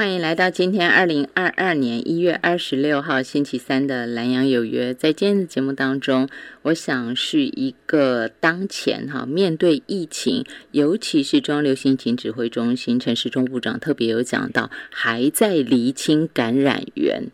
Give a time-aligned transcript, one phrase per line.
[0.00, 4.94] 欢迎来到今天二零二二年一月二十六号星期三的南阳有约。
[4.94, 6.26] 在今天的节目当中，
[6.62, 17.24] 我想是一个当前哈面对疫情，尤其是中央流行疫情指挥中心陈时中部长特别有讲到，还在厘清感染源。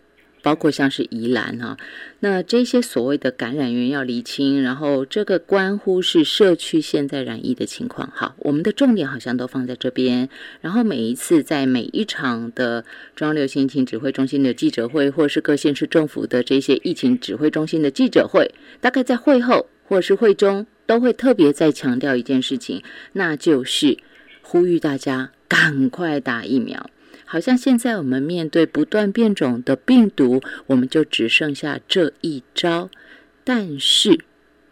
[0.47, 1.77] 包括像是宜兰哈，
[2.21, 8.09] 那这些所谓的感染源要厘清，然后这个关乎是社区现在染疫的情况。
[8.15, 10.29] 好，我们的重点好像都放在这边。
[10.61, 12.85] 然后每一次在每一场的
[13.17, 22.85] 中央流行疫情指挥中心的记者会，或是各县市政府的这些疫情指挥中心的记者会，大概在会后或是会中，都会特别再强调一件事情，
[23.15, 23.99] 那就是
[24.43, 26.89] 呼吁大家赶快打疫苗。
[27.27, 32.89] 好像现在我们面对不断变种的病毒，我们就只剩下这一招。
[33.45, 34.21] 但是，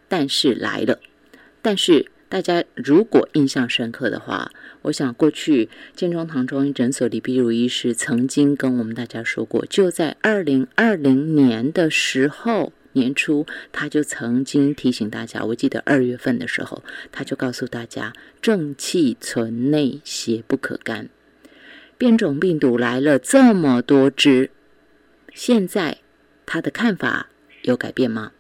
[0.09, 0.99] 但是来了。
[1.61, 4.51] 但是大家如果印象深刻的话，
[4.83, 15.45] 我想过去建中堂中医诊所李碧如医师曾经跟我们大家说过，就在二零二零年的时候年初，他就曾经提醒大家。
[15.45, 21.09] 我记得二月份的时候，他就告诉大家：正气存内，邪不可干。
[21.97, 24.51] 变种病毒来了这么多只，
[25.33, 25.99] 现在
[26.45, 27.29] 他的看法
[27.63, 28.33] 有改变吗？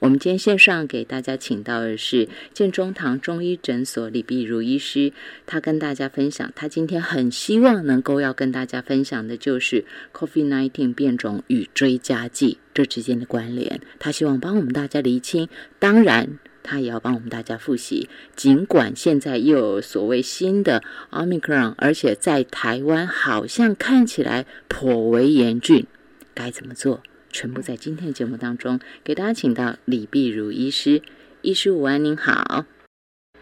[0.00, 5.12] 我们今天线上给大家请到的是建中堂中医诊所李碧如医师，
[5.44, 15.48] 他跟大家分享，他今天很希望能够要跟大家分享的就是 COVID-19 变种与追加剂这之间的关联，他希望帮我们大家厘清。
[15.78, 16.38] 当然。
[16.62, 18.08] 他也要帮我们大家复习。
[18.34, 25.86] 尽管现在又有所谓新的 Omicron，而且在台湾好像看起来颇为严峻，
[26.34, 27.02] 该怎么做？
[27.32, 31.02] 全部在今天的节目当中给大家请到李碧如医师。
[31.42, 32.66] 医师午安，您好。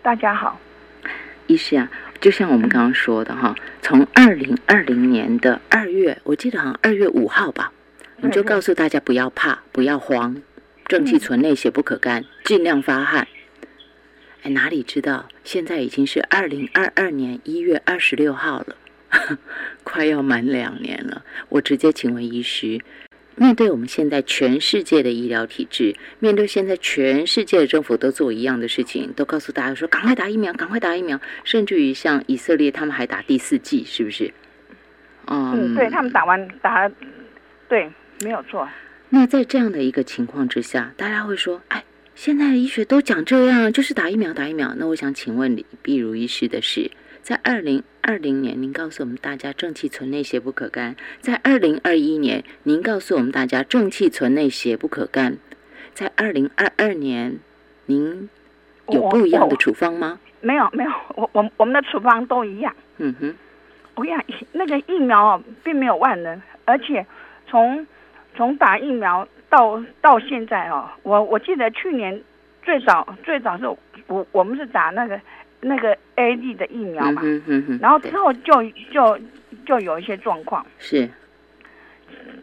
[0.02, 0.60] 大家好，
[1.46, 7.72] 医师啊，就像我们刚刚说的哈，从二零二零年的二月，我记得好像二月五号吧，
[8.18, 10.42] 你就告诉大家不要怕，不要慌。
[10.88, 13.28] 正气存内，血不可干，尽量发汗。
[14.42, 18.76] 哎，哪里知道现在已经是二零二二年一月二十六号了，
[19.84, 21.22] 快要满两年了。
[21.50, 22.80] 我直接请问医师，
[23.34, 34.32] 面对我们现在全世界的医疗体制，面对现在全世界的政府都做一样的事情，都告诉大家说赶快打疫苗，赶快打疫苗，甚至于像以色列他们还打第四剂，是不是？
[35.26, 36.90] 嗯，对他们打完打，
[37.68, 37.90] 对，
[38.22, 38.66] 没有错。
[39.10, 41.82] 那在这样的一个情况之下，大家会说：“哎，
[42.14, 46.90] 现在的医学都讲这样，就是打疫苗，打疫苗。”那我想请问李碧如医师的是，
[47.22, 55.34] 在二零二零年，您告诉我们大家正气存内，邪不可干；在二零二一年，您告诉我们大家正气存内，邪不可干；
[55.94, 57.38] 在二零二二年，
[57.86, 58.28] 您
[58.88, 60.20] 有不一样的处方吗？
[60.40, 62.74] 没有，没有，我我我们的处方都一样。
[62.98, 63.34] 嗯哼，
[63.94, 67.04] 我跟你讲，那个疫苗并没有万能，而且
[67.48, 67.86] 从
[68.38, 72.22] 从打疫苗到到现在哦，我我记得去年
[72.62, 73.66] 最早最早是
[74.06, 75.20] 我我们是打那个
[75.60, 77.20] 那个 A D 的疫苗嘛，
[77.80, 78.62] 然后之后就
[78.92, 79.18] 就
[79.66, 80.64] 就有一些状况。
[80.78, 81.08] 是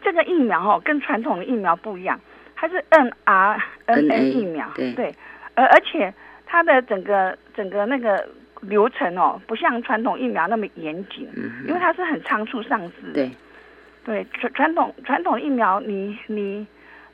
[0.02, 2.20] 这个疫苗哦，跟传统的疫苗不一样，
[2.54, 5.14] 它是 N R N A 疫苗，对，
[5.54, 6.12] 而而且
[6.44, 8.28] 它的整个整个那个
[8.60, 11.26] 流程哦，不像传统疫苗那么严谨，
[11.66, 13.14] 因为它是很仓促上市。
[13.14, 13.30] 对。
[14.06, 16.64] 对传传统传统疫苗，你你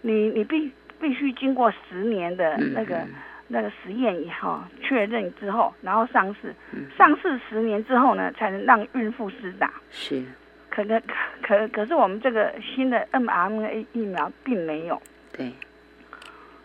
[0.02, 0.70] 你你必
[1.00, 3.00] 必须经过十年的那个
[3.48, 6.54] 那个实验以后确认之后，然后上市，
[6.98, 9.72] 上市十年之后呢，才能让孕妇施打。
[9.90, 10.22] 是，
[10.68, 11.00] 可可
[11.40, 15.00] 可可是我们这个新的 mRNA 疫苗并没有。
[15.32, 15.50] 对，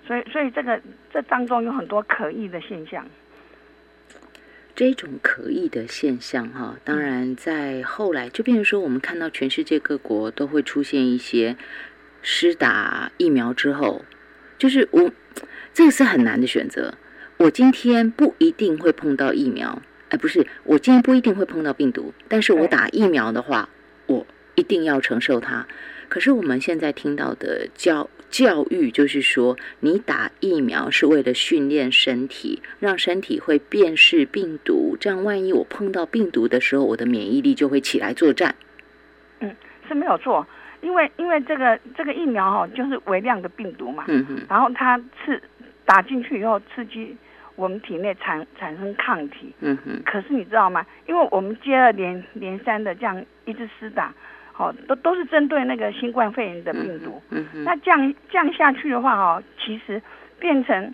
[0.05, 0.77] 所以所以这个
[1.09, 3.05] 这当中有很多可疑的现象。
[4.77, 11.57] 这种可疑的现象，哈，当然在后来就变成说，我们看到全世界各国都会出现一些
[12.21, 14.05] 施打疫苗之后，
[14.59, 15.11] 就是我
[15.73, 16.93] 这个是很难的选择。
[17.37, 23.69] 我今天不一定会碰到疫苗，哎，不是，我今天不一定会碰到病毒，但是我打疫苗的话，
[24.05, 25.65] 我一定要承受它。
[26.07, 38.53] 可是我们现在听到的教教育就是说，你打疫苗是为了训练身体，让身体会辨识病毒，这样万一我碰到病毒的时候，我的免疫力就会起来作战。
[39.39, 39.55] 嗯，
[39.87, 40.45] 是没有错，
[40.81, 45.41] 因为因为这个这个疫苗哈，就是微量的病毒嘛，嗯嗯，然后它刺
[45.85, 47.15] 打进去以后，刺激
[47.55, 50.01] 我们体内产产生抗体，嗯哼。
[50.05, 50.85] 可是你知道吗？
[51.07, 54.13] 因为我们接二连连三的这样一直施打。
[54.57, 57.21] 哦，都都是针对那个新冠肺炎的病毒。
[57.29, 57.63] 嗯嗯。
[57.63, 60.01] 那降降下去的话，哦，其实
[60.39, 60.93] 变成，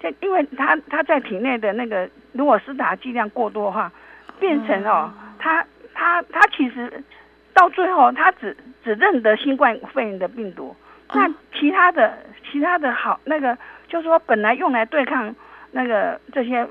[0.00, 3.92] 这因为它它在体内的那个，如果施打剂量过多的话，
[4.40, 7.04] 变成哦，它它它其实
[7.52, 10.74] 到最后它只只认得新冠肺炎的病毒，
[11.12, 12.18] 那其他的
[12.50, 13.56] 其他的好那个，
[13.86, 15.34] 就是说本来用来对抗
[15.76, 16.64] 那个这些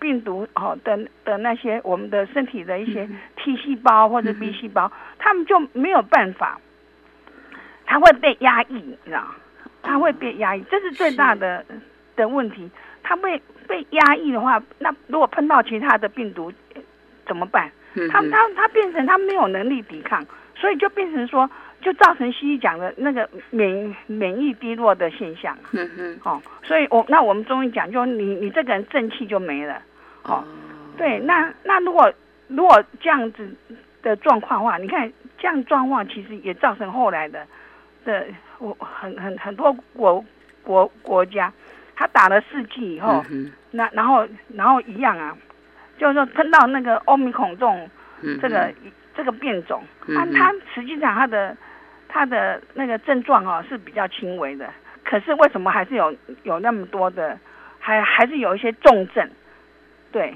[0.00, 6.60] 病毒哦的的那些我们的身体的一些 T 细胞或者 B 细胞，他们就没有办法，
[7.86, 9.24] 它会被压抑，你知道
[9.80, 11.64] 它会被压抑，这是最大的
[12.16, 12.68] 的问题。
[13.04, 16.52] 它被被压抑的话，那如果碰到其他的病毒
[17.26, 17.70] 怎么办？
[18.10, 20.26] 它它它变成它没有能力抵抗，
[20.56, 21.48] 所以就变成说，
[21.80, 25.56] 就造成西医讲的那个免免疫低落的现象。
[26.24, 29.80] 哦，所以我那我们中医讲，就你你这个人正气就没了。
[30.24, 30.44] 哦，
[30.96, 32.12] 对，那那如果
[32.48, 33.48] 如果这样子
[34.02, 37.46] 的状况的话，你看这样状况其实也造成后来的
[38.04, 38.26] 的
[38.58, 40.24] 我很很很多国
[40.62, 41.52] 国国家。
[42.00, 43.24] 他打了四剂以后，
[43.72, 45.36] 那然后然后一样啊，
[45.98, 47.90] 就是说碰到那个欧米孔这种
[48.40, 48.72] 这个
[49.16, 51.56] 这个变种，那它实际上它的
[52.08, 54.68] 它的那个症状哦是比较轻微的，
[55.04, 57.38] 可是为什么还是有有那么多的，
[57.78, 59.28] 还还是有一些重症，
[60.10, 60.34] 对，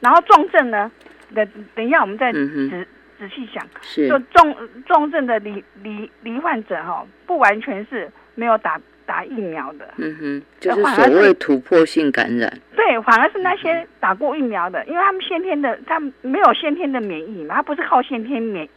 [0.00, 0.90] 然后重症呢，
[1.34, 2.86] 等等一下我们再仔
[3.18, 3.66] 仔细想，
[4.08, 8.80] 就重重症的罹罹罹患者哈，不完全是没有打。
[9.08, 12.52] 打疫苗的，嗯哼，就是所谓突破性感染。
[12.74, 18.68] 对，反而是那些打过疫苗的，因为他们先天的，他们没有先天的免疫嘛，他不是靠先天免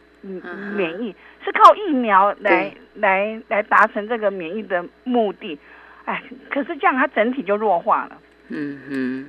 [0.76, 1.12] 免疫，
[1.44, 5.58] 是靠疫苗来来来达成这个免疫的目的。
[6.04, 8.18] 哎，可是这样它整体就弱化了。
[8.48, 9.26] 嗯哼，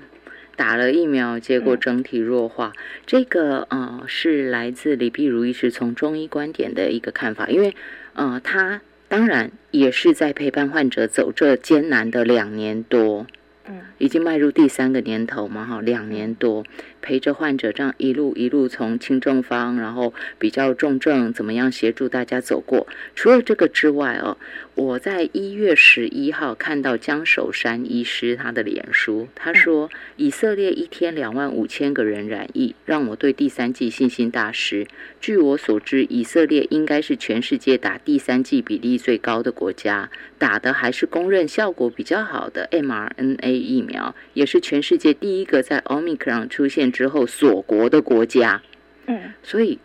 [0.55, 2.73] 打了疫苗，结果整体弱化，
[3.05, 7.75] 这个呃是来自李碧如医师从中医观点的一个看法，因为
[8.13, 8.81] 呃他。
[9.07, 13.27] 当然，也是在陪伴患者走这艰难的两年多。
[13.67, 16.63] 嗯已经迈入第三个年头嘛，哈，两年多
[17.01, 22.87] 陪着患者这样一路一路从轻症方，然后比较重症，怎么样协助大家走过？
[23.15, 24.37] 除了这个之外哦，
[24.75, 34.87] 我在一月十一号看到江守山医师他的脸书，他说以色列一天两万五千个人染疫，让我对第三季信心大失。
[35.19, 44.15] 据我所知，以色列应该是全世界打第三季比例最高的国家，打的还是公认效果比较好的 mRNA 疫苗。
[44.33, 48.61] 也是全世界第一个在奥密克戎出现之后锁国的国家，
[49.07, 49.79] 嗯，所以，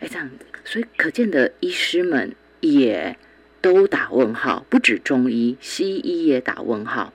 [0.00, 0.30] 哎，这样，
[0.64, 3.16] 所以可见的医师们也
[3.60, 7.12] 都打问号，不止中医，西医也打问号，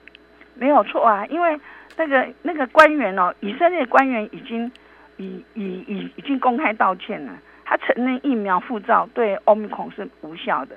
[0.54, 1.58] 没有错啊，因为
[1.96, 4.70] 那个那个官员哦，以色列官员已经
[5.16, 7.32] 已已已已经公开道歉了，
[7.64, 10.76] 他承认疫苗护照对奥密克戎是无效的，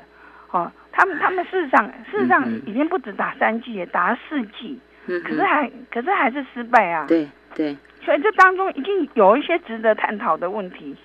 [0.51, 4.79] 哦，他们他们事实上事实上已经不止打三剂，打了四剂。
[5.23, 7.07] 可是还，可是还是失败啊！
[7.07, 7.75] 对对，
[8.09, 10.95] 所以这当中一定有一些值得探讨的问题。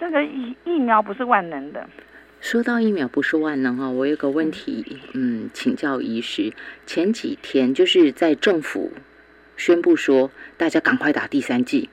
[0.00, 1.86] 这个疫疫苗不是万能的。
[2.40, 6.54] 说到疫苗不是万能啊，我有个问题，嗯，请教医师。
[6.86, 8.90] 前几天就是在政府
[9.58, 11.90] 宣布说大家赶快打第三剂，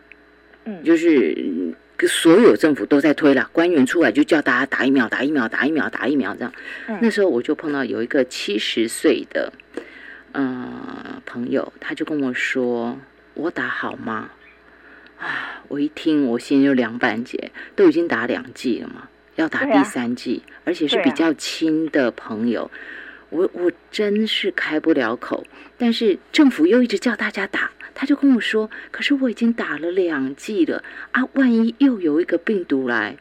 [0.63, 1.75] 嗯，就是
[2.07, 6.53] 所有政府都在推了，官员出来就叫大家打疫苗，打疫苗，打疫苗，打疫苗这样。
[7.01, 9.51] 那时候我就碰到有一个七十岁的。
[10.31, 12.97] 嗯，朋友，他就跟我说
[13.35, 14.29] ：“我打好吗？”
[15.21, 17.51] 啊，我一听，我心就凉半截。
[17.75, 22.69] 都已经打两剂了嘛，要打第三剂，而且是比较亲的朋友，
[23.29, 25.45] 我我真是开不了口。
[25.77, 33.15] 但是政府又一直叫大家打，他就跟我说：“可是我已经打了两剂了啊，万一又有一个病毒来，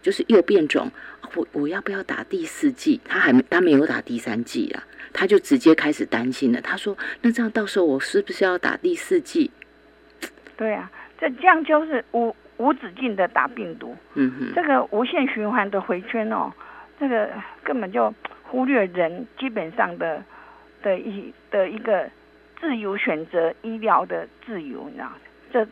[0.00, 0.90] 就是又变种，
[1.34, 3.00] 我我要不要打第四剂？
[3.04, 4.82] 他还他没有打第三剂啊。”
[5.12, 6.60] 他就直接开始担心了。
[6.60, 9.50] 他说：“那这样到时候我是不是要打第四剂？”
[10.56, 10.90] 对啊，
[11.20, 13.96] 这这样就是无无止境的打病毒。
[14.14, 16.52] 嗯哼，这个无限循环的回圈哦，
[16.98, 17.28] 这个
[17.62, 20.22] 根本就忽略人基本上的
[20.82, 22.08] 的一的一个
[22.60, 25.12] 自由选择医疗的自由，你知道
[25.52, 25.66] 这。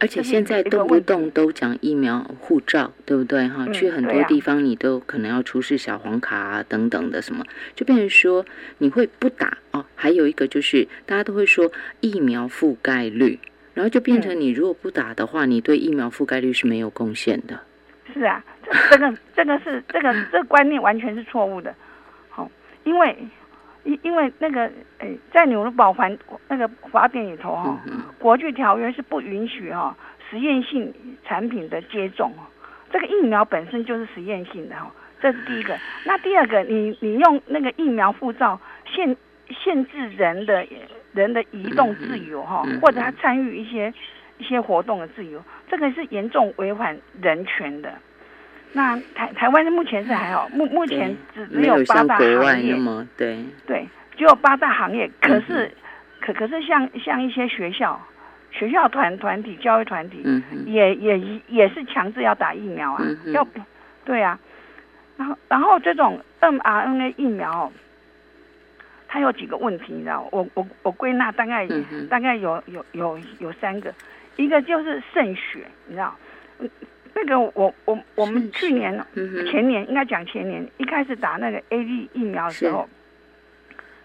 [0.00, 3.46] 而且现在动不动都讲疫苗护照，对不对？
[3.46, 7.44] 哈，去很多地方你都可能要出示小黄卡啊等等的什么，
[7.76, 8.44] 就变成说
[8.78, 9.84] 你会不打哦。
[9.94, 13.38] 还有一个就是大家都会说疫苗覆盖率，
[13.74, 17.60] 然后就变成你如果不打的话，你对疫苗覆盖率是没有贡献的。
[18.12, 18.44] 是啊，
[18.90, 21.74] 这个这个是这个这个观念完全是错误的。
[22.28, 22.50] 好，
[22.84, 23.16] 因为。
[23.84, 27.76] 因因为那个诶，在纽伦堡环那个法典里头哈，
[28.16, 29.96] 国际条约是不允许哈
[30.30, 32.32] 实验性产品的接种，
[32.92, 34.88] 这个疫苗本身就是实验性的哈，
[35.20, 35.76] 这是第一个。
[36.06, 39.16] 那第二个，你你用那个疫苗护照限
[39.50, 40.64] 限制人的
[41.12, 43.92] 人的移动自由哈，或者他参与一些
[44.38, 47.92] 一些活动的自由，这个是严重违反人权的。
[48.72, 52.74] 那台台湾目前是还好，目目前只只有八大行业，
[53.16, 55.10] 对对，只有八大行业。
[55.20, 55.70] 可是
[56.20, 58.00] 可可是像像一些学校、
[58.50, 60.22] 学校团团体、教育团体，
[60.64, 63.04] 也也也是强制要打疫苗啊，
[63.34, 63.46] 要
[64.04, 64.38] 对啊。
[65.18, 67.70] 然后然后这种 mRNA 疫苗。
[69.12, 70.26] 它有几个问题，你知道？
[70.32, 71.68] 我我我归纳大概
[72.08, 73.92] 大概有有有有三个，
[74.36, 76.16] 一个就是渗血，你知道？
[77.14, 78.98] 那个我我我们去年
[79.50, 82.88] 前年应该讲前年一开始打那个 A D 疫苗的时候，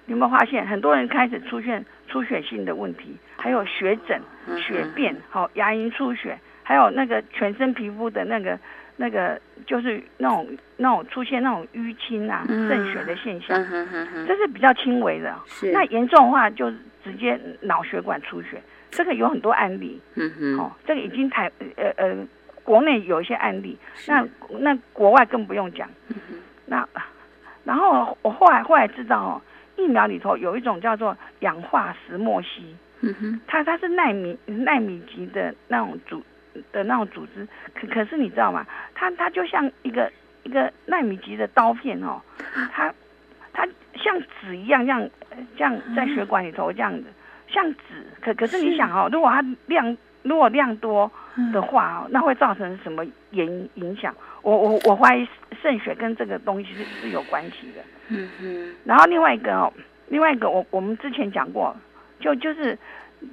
[0.07, 4.21] 有没有发现很多人开始出现出血性的问题，还有血疹、
[4.57, 6.37] 血便，好牙龈出血，
[6.67, 8.59] 还有那个全身皮肤的那个。
[8.99, 13.55] 那个就是那种那种出现那种淤青啊、渗血的现象，
[14.25, 15.31] 这是比较轻微的。
[15.71, 16.71] 那严重的话就
[17.03, 18.59] 直接脑血管出血，
[18.89, 20.01] 这个有很多案例。
[20.15, 22.15] 嗯哼，哦，这个已经台呃呃
[22.63, 25.87] 国内有一些案例，那那国外更不用讲。
[26.65, 26.83] 那
[27.63, 29.41] 然后我后来后来知道哦，
[29.75, 32.75] 疫苗里头有一种叫做氧化石墨烯。
[33.01, 36.23] 嗯哼，它它是纳米纳米级的那种组。
[36.71, 38.65] 的那种组织，可可是你知道吗？
[38.95, 40.11] 它它就像一个
[40.43, 42.21] 一个纳米级的刀片哦，
[42.73, 42.93] 它
[43.53, 45.09] 它像纸一样，这样
[45.57, 47.05] 这样在血管里头这样子，
[47.47, 48.05] 像纸。
[48.21, 51.11] 可可是你想哦，如果它量如果量多
[51.53, 54.15] 的话哦，那会造成什么影影响？
[54.41, 55.27] 我我我怀疑
[55.61, 57.81] 渗血跟这个东西是是有关系的。
[58.09, 58.75] 嗯哼。
[58.85, 59.73] 然后另外一个哦，
[60.07, 61.75] 另外一个我我们之前讲过，
[62.19, 62.77] 就就是。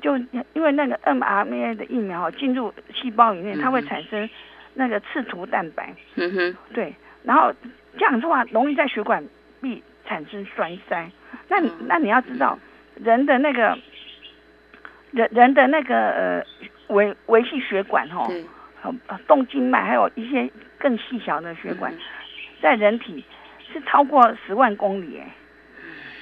[0.00, 0.16] 就
[0.52, 4.28] 因为那个 mRNA 的疫苗进入细胞里面，它会产生
[4.74, 5.94] 那个刺突蛋白。
[6.16, 6.56] 嗯哼。
[6.72, 7.52] 对，然后
[7.98, 9.24] 这样的话容易在血管
[9.60, 11.10] 壁产生栓塞。
[11.48, 12.58] 那那你要知道，
[13.02, 13.78] 人的那个
[15.10, 16.44] 人人的那个呃
[16.88, 18.26] 维维系血管哈，
[19.26, 21.92] 动静脉还有一些更细小的血管，
[22.60, 23.24] 在人体
[23.72, 25.28] 是超过十万公里哎。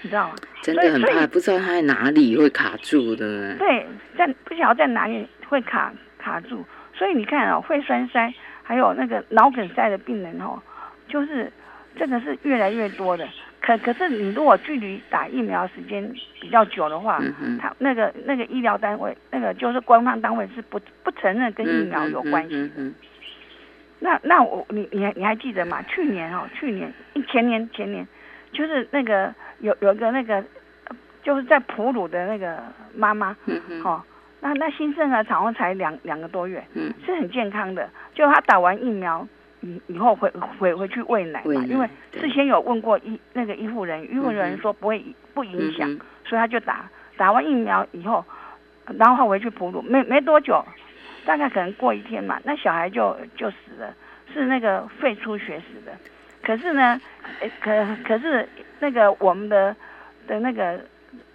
[0.02, 0.34] 你知道吗？
[0.62, 3.56] 真的很怕，不知道它在哪里会卡住的。
[3.56, 8.32] 对，在不晓得在哪里会卡卡住，所以你看哦，会栓塞，
[8.62, 10.60] 还有那个脑梗塞的病人哦，
[11.08, 11.50] 就是
[11.96, 13.26] 这个是越来越多的。
[13.60, 17.20] 可可是你如果距离打疫苗时间比较久的话，
[17.60, 22.92] 他那个那个医疗单位，那个就是官方单位是不不承认跟疫苗有关系的。
[24.00, 25.80] 那那我你你还你还记得吗？
[25.82, 26.92] 去年哦，去年
[27.30, 28.04] 前年前年
[28.52, 29.34] 就是那个。
[29.60, 30.42] 有有一个那个，
[31.22, 32.60] 就是在哺乳的那个
[32.96, 34.02] 妈妈，嗯哦，
[34.40, 37.88] 那那新生儿产后才两两个多月，嗯是很健康的。
[38.12, 39.24] 就她打完疫苗
[39.60, 40.28] 以以后回
[40.58, 45.88] 回回去喂奶嘛，因为事先有问过医那个医护人员，医护人员说不会不影响，
[46.24, 48.24] 所以他就打打完疫苗以后，
[48.98, 50.60] 然后他回去哺乳，没没多久，
[51.24, 53.94] 大概可能过一天嘛，那小孩就就死了，
[54.34, 55.92] 是那个肺出血死的。
[56.42, 57.00] 可是呢，
[57.60, 58.48] 可可是。
[58.84, 59.76] 那个我们的
[60.26, 60.76] 的那个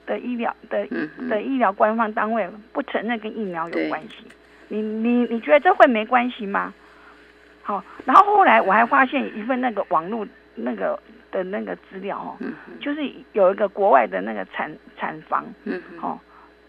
[0.06, 0.86] 的医疗的
[1.30, 4.26] 的医疗官方单位不承认跟疫苗有关系，
[4.68, 6.74] 你你你觉得这会没关系吗？
[7.64, 11.00] 好，然后后来我还发现一份那个网络那个
[11.32, 12.36] 的那个资料哦，
[12.82, 15.46] 就是有一个国外的那个产产房，
[16.02, 16.20] 哦，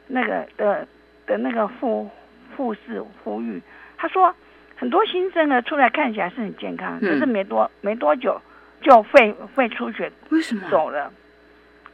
[0.06, 0.86] 那个的
[1.26, 2.08] 的那个护
[2.56, 3.60] 护士呼吁，
[3.96, 4.32] 他说
[4.78, 8.40] 很多新生儿出来看起来是很健康，可是没多没多久。
[8.80, 11.12] 就肺肺出血，为什么走了？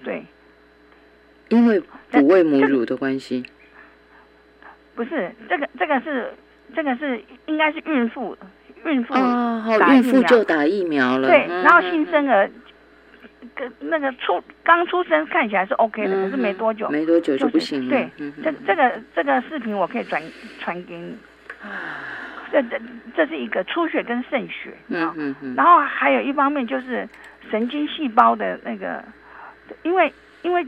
[0.04, 0.22] 对，
[1.48, 3.42] 因为哺喂母乳的关系。
[4.94, 6.34] 不是这个，这个是
[6.76, 8.36] 这个是应该是孕妇
[8.84, 9.64] 孕妇哦，
[9.94, 11.26] 孕妇就打疫苗了。
[11.26, 12.50] 对，然后新生儿
[13.54, 17.90] 跟那个出刚出生看起来是 OK 的，可是没多久没多久就不行了。
[17.90, 20.22] 对，这这个这个视频我可以转
[20.60, 21.16] 传给你。
[22.52, 22.80] 这这
[23.16, 27.08] 这是一个出血跟渗血嗯嗯，然后还有一方面就是
[27.50, 29.04] 神经细胞的那个，
[29.82, 30.66] 因为因为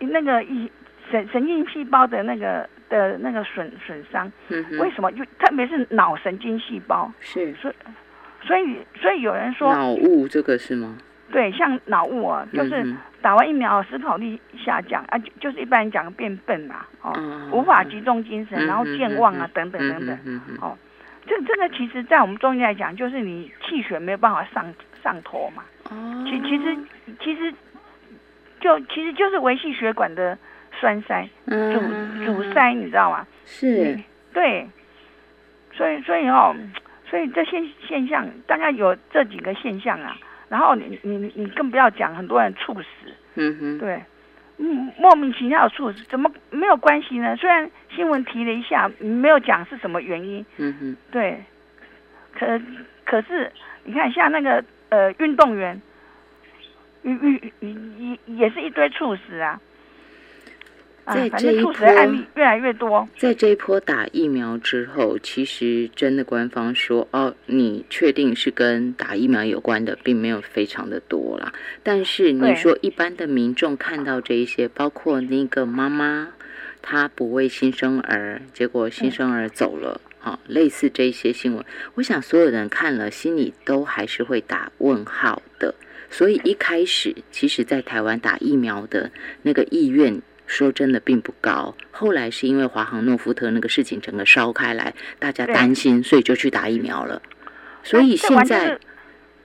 [0.00, 0.70] 那个一
[1.10, 4.30] 神神经细胞的那个的那个损损伤，
[4.78, 5.10] 为什么？
[5.12, 7.10] 就特别是脑神经细胞。
[7.20, 7.74] 是，所以
[8.42, 10.96] 所以所以有人说脑雾这个是吗？
[11.30, 17.12] 对，像脑雾啊，就是打完疫苗思考力下降啊，就就是一般人讲变笨嘛，哦，
[17.52, 20.76] 无法集中精神，然后健忘啊，等等等等，哦，
[21.26, 24.64] 这这个其实在我们中医来讲，就是你气血没有办法上
[25.02, 26.76] 上头嘛，哦，其其实
[27.20, 27.52] 其实
[28.60, 30.38] 就其实就是维系血管的
[30.80, 33.26] 栓塞，阻阻塞，你知道吗？
[33.44, 33.98] 是，
[34.32, 34.66] 对，
[35.72, 36.56] 所以所以哦，
[37.10, 40.16] 所以这现现象大概有这几个现象啊。
[40.48, 42.86] 然后你你你更不要讲，很多人猝死，
[43.34, 44.02] 嗯哼，对，
[44.58, 47.36] 嗯，莫名其妙的猝死，怎么没有关系呢？
[47.36, 51.44] 虽然新闻提了一下，没有讲是什么原因，嗯哼，对，
[52.34, 52.60] 可
[53.04, 53.52] 可是
[53.84, 55.80] 你看像那个呃运动员，
[57.02, 57.52] 也也
[57.98, 59.60] 也也是一堆猝死啊。
[61.14, 61.72] 在这一波
[62.36, 71.52] 越来越多，在这一波打疫苗之后，其实真的官方说哦，你确定是跟打疫苗有关的，并没有非常的多啦。
[71.82, 76.28] 但是你说一般的民众看到这一些，包括那个妈妈，
[76.82, 85.74] 她不为新生儿，结果新生儿走了，啊，类似这些新闻，我想所有人看了心里都还是会打问号的。
[86.10, 89.10] 所以一开始，其实在台湾打疫苗的
[89.42, 90.20] 那个意愿。
[90.48, 97.20] 说真的并不高，后来是因为华航诺夫特那个事情整个烧开来，大家担心，所以就去打疫苗了。
[97.82, 98.76] 所以现在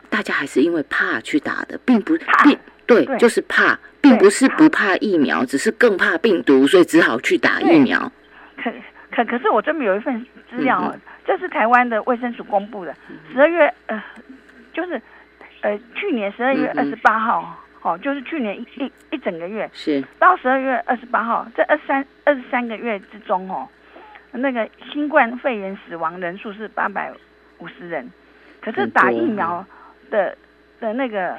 [0.10, 2.58] 大家还是因为怕去打的，并不并
[2.88, 8.12] 对，就是怕，并不是不怕疫苗，只是更怕病毒，所以只好去打疫苗。
[8.58, 8.72] 可
[9.12, 10.96] 可可是我这边有一份资料，
[11.28, 12.96] 这是台湾的卫生署公布的，
[13.34, 14.02] 十二月呃，
[14.74, 15.02] 就是
[15.62, 17.60] 呃去年十二月二十八号。
[17.84, 20.04] 哦，就是去年一一一整个月，是。
[20.18, 23.68] 到十二月二十八号，这二三二十三个月之中哦，
[24.32, 27.12] 那个新冠肺炎死亡人数是八百
[27.60, 28.10] 五十人，
[28.62, 29.66] 可是打疫苗
[30.10, 30.38] 的
[30.80, 31.38] 的那个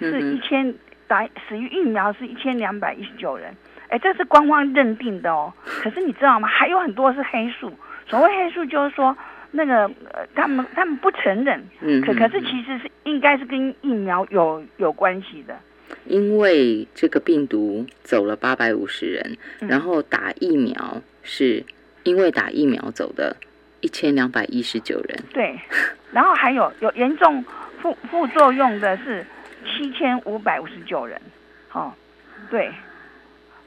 [0.00, 0.74] 是一千
[1.06, 3.54] 打死于疫苗是一千两百一十九人，
[3.88, 6.48] 哎，这是官方认定的哦，可是你知道吗？
[6.48, 7.72] 还有很多是黑数，
[8.06, 9.16] 所谓黑数就是说。
[9.50, 15.58] 那个呃，他们他们不承认，嗯，可可是其实是应该是跟疫苗有有关系的，
[16.08, 21.64] 因为这个病毒走了八百五十人，然后打疫苗是
[22.02, 23.36] 因为打疫苗走的
[23.80, 25.58] 一千两百一十九人，对，
[26.12, 27.44] 然后还有有严重
[27.80, 29.24] 副副作用的是
[29.64, 31.20] 七千五百五十九人，
[31.72, 31.92] 哦，
[32.50, 32.72] 对，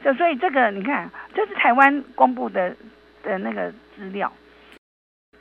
[0.04, 2.76] 就所以这个你看，这是台湾公布的
[3.24, 4.32] 的那个资料。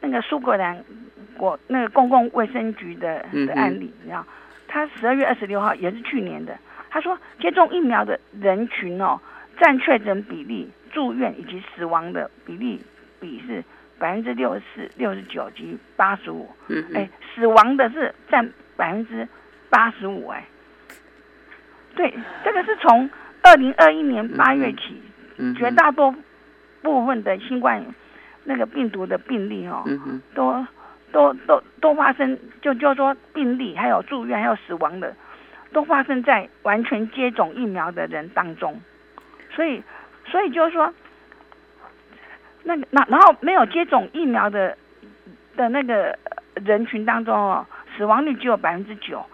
[0.02, 0.82] 那个苏格兰
[1.36, 4.26] 国那个公共卫生局的的案例，你知道，
[4.66, 6.58] 他十二月二十六号也是去年的，
[6.90, 9.18] 他说接种疫苗的人群哦，
[9.58, 12.78] 占确诊比例、住院以及死亡的比例
[13.20, 13.64] 比是
[13.98, 16.48] 百分之六十四、六十九及八十五。
[16.68, 19.26] 嗯，哎，死亡的是占百分之
[19.70, 20.26] 八十五。
[20.28, 20.44] 哎，
[21.94, 22.12] 对，
[22.44, 23.08] 这个是从
[23.42, 25.00] 二零二一年八月起，
[25.38, 26.14] 嗯绝大多
[26.82, 27.82] 部分的新冠。
[28.42, 29.84] 那个病毒的病例哦，
[30.34, 30.66] 都
[31.12, 35.14] 都都都发生，就就说病例还有住院还有死亡的，
[35.72, 38.80] 都发生在完全接种疫苗的人当中，
[39.54, 39.82] 所以
[40.26, 40.92] 所以就是说，
[42.64, 44.76] 那个那然后没有接种疫苗的
[45.56, 46.18] 的那个
[46.54, 49.24] 人群当中哦，死亡率只有百分之九。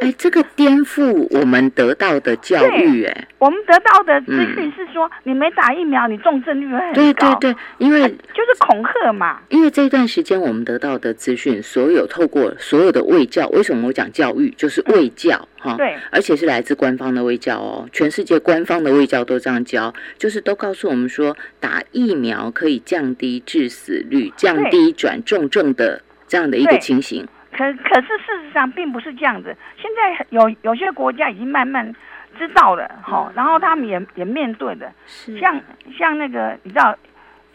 [0.00, 6.94] 哎，这个颠覆我们得到的教育，哎，我们得到的资讯是说，你没打疫苗，你重症率会很高。
[6.94, 9.40] 对对对，因为就是恐吓嘛。
[9.48, 15.76] 因为这段时间我们得到的资讯，所有透过所有的卫教，为什么我讲教育，就是卫教哈？
[15.76, 27.26] 对，而且是来自官方的卫教哦，全世界官方的卫教都这样教，就是都告诉我们说，打疫苗可以降低致死率，降低转重症的这样的一个情形。
[27.60, 31.94] 可可是事实上并不是这样子，现在有有些国家已经慢慢
[32.38, 34.90] 知道了，哈，然后他们也也面对的，
[35.38, 35.60] 像
[35.98, 36.96] 像那个你知道，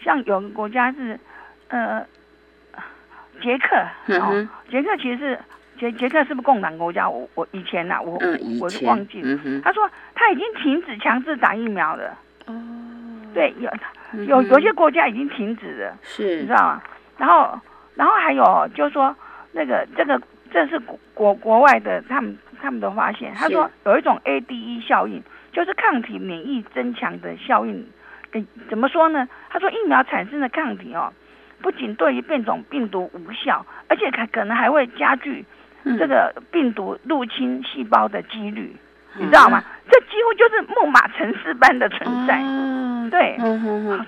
[0.04, 1.20] 像有个国家是
[1.70, 2.06] 呃
[3.42, 3.76] 捷克，
[4.20, 5.40] 哦，捷克其实是
[5.80, 7.10] 捷捷克是不是共产国家？
[7.10, 8.22] 我我以前呐，我
[8.62, 12.16] 我是忘记了，他说他已经停止强制打疫苗了，
[12.46, 12.54] 哦，
[13.34, 16.84] 对，有有有些国家已经停止了，是，你知道吗？
[17.18, 17.60] 然后
[17.96, 19.16] 然后还有就是说。
[19.56, 20.78] 那个这个这是
[21.14, 27.88] 国国外的他们他们的发现，他说有一种 ADE 效应，就是抗体免疫增强的效应。
[28.32, 29.26] 诶，怎么说呢？
[29.50, 31.14] 他说疫苗产生的抗体哦，
[31.62, 35.46] 不仅对于变种病毒无效，而且可可能还会加剧
[35.98, 38.76] 这个病毒入侵细胞的几率，
[39.18, 39.64] 你知道吗？
[39.90, 42.42] 这几乎就是木马城市般的存在。
[43.10, 43.38] 对，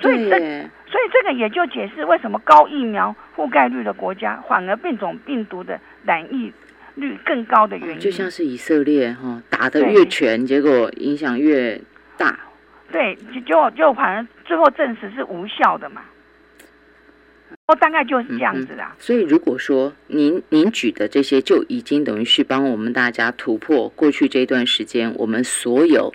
[0.02, 0.70] 所以这。
[0.90, 6.52] 所以这个也就解释为什么高疫苗覆盖率的国家，反而变种病毒的染疫
[6.96, 8.00] 率更高的原因。
[8.00, 11.80] 就像是以色列哈，打的越全，结果影响越
[12.18, 12.40] 大。
[12.90, 16.02] 对，就就就反而最后证实是无效的嘛。
[17.68, 18.84] 哦，大概就是这样子的。
[19.00, 26.14] 所以如果说您您举的这些，就已经等于是帮我们大家突破过去这段时间我们所有。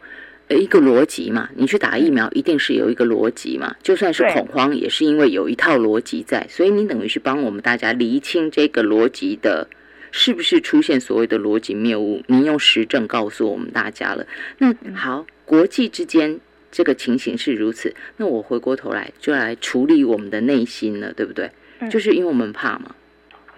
[0.49, 9.66] 一个逻辑嘛，你去打疫苗一定是有一个逻辑嘛，就算是恐慌，也是因为有一套逻辑在，所以你等于是帮我们大家厘清这个逻辑的，
[10.11, 12.23] 是不是出现所谓的逻辑谬误？
[12.27, 14.27] 您用实证告诉我们大家了。
[14.59, 16.38] 那好，国际之间
[16.72, 21.50] 这个情形是如此，那我回过头来就来处理我们的内心了，对不对？
[21.90, 22.94] 就是因为我们怕嘛，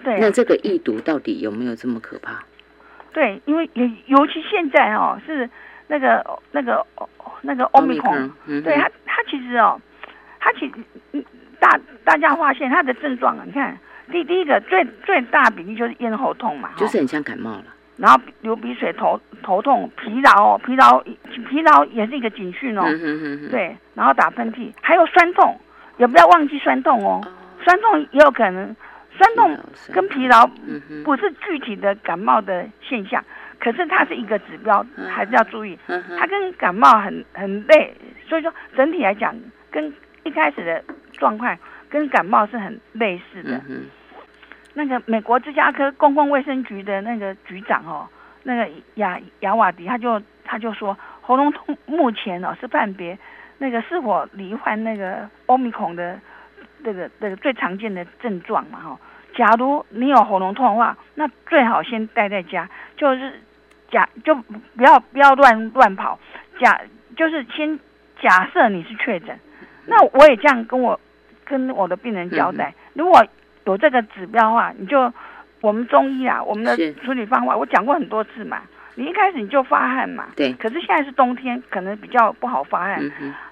[0.03, 0.19] 对。
[0.19, 2.45] 那这个易毒到底有没有这么可怕？
[3.13, 5.49] 对，因为尤尤其现在哦，是
[5.87, 6.85] 那个那个
[7.43, 8.09] 那个欧米克，
[8.47, 9.81] 对它它其实哦，
[10.41, 11.25] 它其实
[11.61, 13.79] 大大家发现它的症状，你看
[14.11, 17.67] 第第一个最最大比例就是咽喉痛嘛，就是很像感冒了。
[17.97, 21.01] 然后流鼻水、头头痛、疲劳、疲劳、
[21.49, 22.83] 疲劳也是一个警讯哦。
[23.51, 25.59] 对，然后打喷嚏，还有酸痛，
[25.99, 27.21] 也不要忘记酸痛哦。
[27.63, 28.75] 酸痛也有可能，
[29.17, 29.59] 酸痛
[29.93, 30.47] 跟疲劳
[31.05, 33.25] 不是具体的感冒的现象，
[33.59, 35.79] 可是它是一个指标，还是要注意。
[36.19, 37.95] 它跟感冒很很累，
[38.29, 39.35] 所以说整体来讲，
[39.71, 39.93] 跟
[40.25, 41.57] 一开始的状况
[41.89, 43.63] 跟感冒是很类似的。
[44.77, 48.09] 那个美国芝加哥公共卫生局的那个局长哦，
[48.43, 53.17] 那个雅雅瓦迪他就他就说，喉咙痛目前哦是判别
[53.59, 56.19] 那个是否罹患那个欧米孔的
[56.83, 58.99] 这个这个最常见的症状嘛哈。
[59.37, 63.41] 假如你有喉咙痛的话，那最好先待在家，就是
[63.91, 66.19] 假就不要不要乱乱跑。
[66.59, 66.81] 假
[67.17, 67.79] 就是先
[68.21, 69.39] 假设你是确诊，
[69.87, 70.99] 那我也这样跟我
[71.45, 73.25] 跟我的病人交代，如果。
[73.65, 75.13] 有这个指标的话，你就
[75.61, 78.59] 我们中医啊，我们的处理方法，我讲过很多次嘛。
[78.97, 80.53] 你一开始你就发汗嘛，对。
[80.53, 83.03] 可是现在是冬天，可能比较不好发汗。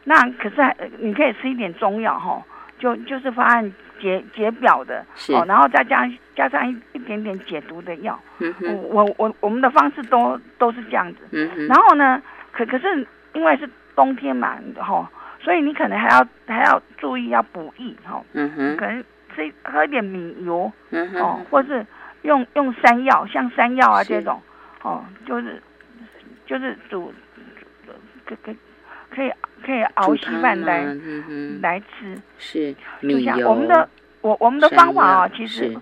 [0.04, 0.56] 那可是
[0.98, 2.40] 你可以吃一点中药哈，
[2.78, 8.16] 就就是发汗解解表的哦，然后再加加上一一点点解毒的药。
[8.62, 11.18] 我我我我们的方式都都是这样子。
[11.66, 12.22] 然后呢，
[12.52, 18.22] 可可是因为是冬天嘛，哈，所以你可能还要还要注意要补益哈。
[18.34, 19.02] 嗯哼，可能。
[19.34, 20.70] 吃喝一点米油，
[21.20, 21.84] 哦，或是
[22.22, 24.40] 用用山药，像山药啊这种，
[24.82, 25.62] 哦，就是
[26.46, 27.12] 就是煮，
[28.24, 28.54] 可可
[29.10, 29.32] 可以
[29.64, 30.84] 可以熬稀饭来
[31.60, 33.48] 来吃，是米油。
[33.48, 33.88] 我们的
[34.20, 35.76] 我我们的方法啊，其实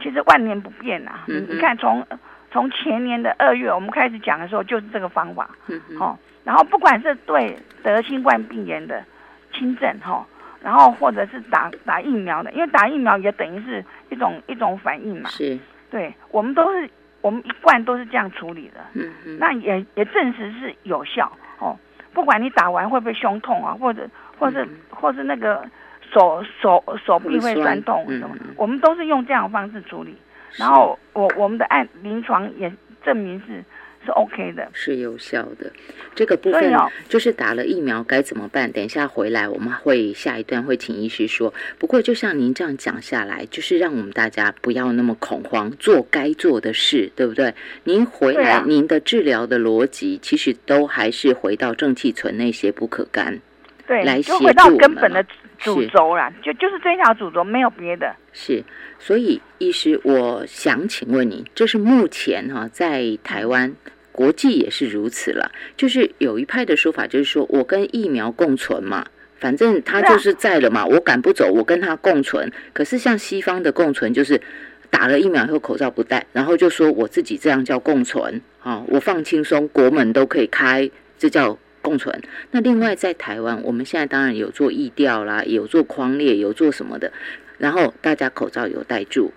[0.00, 1.24] 其实万年不变啊。
[1.26, 2.06] 你你看，从
[2.50, 5.50] 从前年的二月我们开始讲的时候，就是这个方法，
[5.98, 9.04] 哦，然后不管是对得新冠病炎的
[9.52, 10.26] 轻症，哈。
[10.62, 15.28] 然后或者是打打疫苗的，因为打疫苗也等于是一种一种反应嘛。
[15.28, 15.58] 是，
[15.90, 16.88] 对，我们都是
[17.20, 18.80] 我们一贯都是这样处理的。
[18.94, 19.38] 嗯嗯。
[19.38, 21.76] 那也也证实是有效哦。
[22.12, 25.64] 不管你打完会不会胸痛啊，或者或是或是那个
[26.12, 30.16] 手手手臂会酸痛什么，我们都是用这样的方式处理。
[30.56, 32.72] 然后我我们的案临床也
[33.04, 33.64] 证明是。
[34.04, 35.70] 是 OK 的，是有效的。
[36.14, 36.72] 这个部分
[37.08, 38.70] 就是打了疫苗该怎么办？
[38.70, 41.54] 等一下回来我们会下一段会请医师说。
[41.78, 47.54] 不过就像您这样讲下来，就是让我们大家不要那么恐慌，做该做的事，对不对？
[47.84, 53.40] 您回来，您的治疗的逻辑其实都还是回到正气存那些不可干，
[53.86, 55.24] 对，来就回到根本的
[55.62, 58.14] 主轴啦，就就是这条主轴，没有别的。
[58.32, 58.62] 是，
[58.98, 63.74] 所以医师，我想请问你，这是目前哈在台湾。
[64.14, 69.06] 国际也是如此了，就是有一派的说法，就是说我跟疫苗共存嘛，
[69.38, 72.52] 反正它就是在了嘛，我赶不走，我跟它共存。
[72.74, 74.38] 可是像西方的共存，就是
[74.90, 82.22] 打了疫苗以后口罩不戴，然后就说我自己这样叫共存啊，我放轻松，国门都可以开，这叫共存。
[82.52, 87.12] 那另外在台湾，我们现在当然有做疫调啦，有做框列，有做什么的，
[87.58, 89.32] 然后大家口罩有戴住。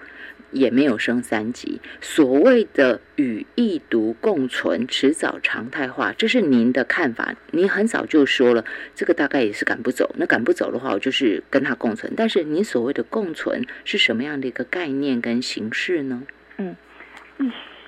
[0.51, 7.35] 也没有升三级，所谓的与疫毒共存，迟早常态化，这是您的看法。
[7.51, 10.15] 您很早就说了，这个大概也是赶不走。
[10.17, 12.13] 那赶不走的话，我就是跟他共存。
[12.15, 16.23] 但是您所谓的共存是什么样的一个概念跟形式呢？
[16.57, 16.73] 嗯，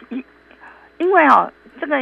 [0.09, 0.21] 因
[0.97, 1.95] 因为哦，这个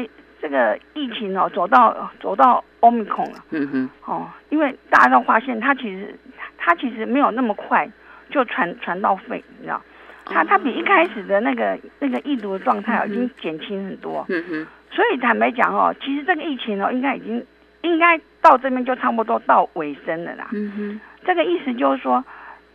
[0.46, 3.44] 这个疫情哦，走到走到欧米孔了。
[3.50, 3.90] 嗯哼。
[4.06, 6.16] 哦，因为大家都发现，它其实
[6.56, 7.90] 它其实没有那么快
[8.30, 9.82] 就传传到肺，你知道。
[10.24, 14.68] 它它比一开始的那个那个疫毒的状态已经减轻很多，嗯哼。
[14.92, 17.44] 所以坦白讲哦，其实这个疫情哦，应该已经
[17.82, 20.48] 应该到这边就差不多到尾声了啦。
[20.54, 21.02] 嗯哼。
[21.26, 22.24] 这个意思就是说，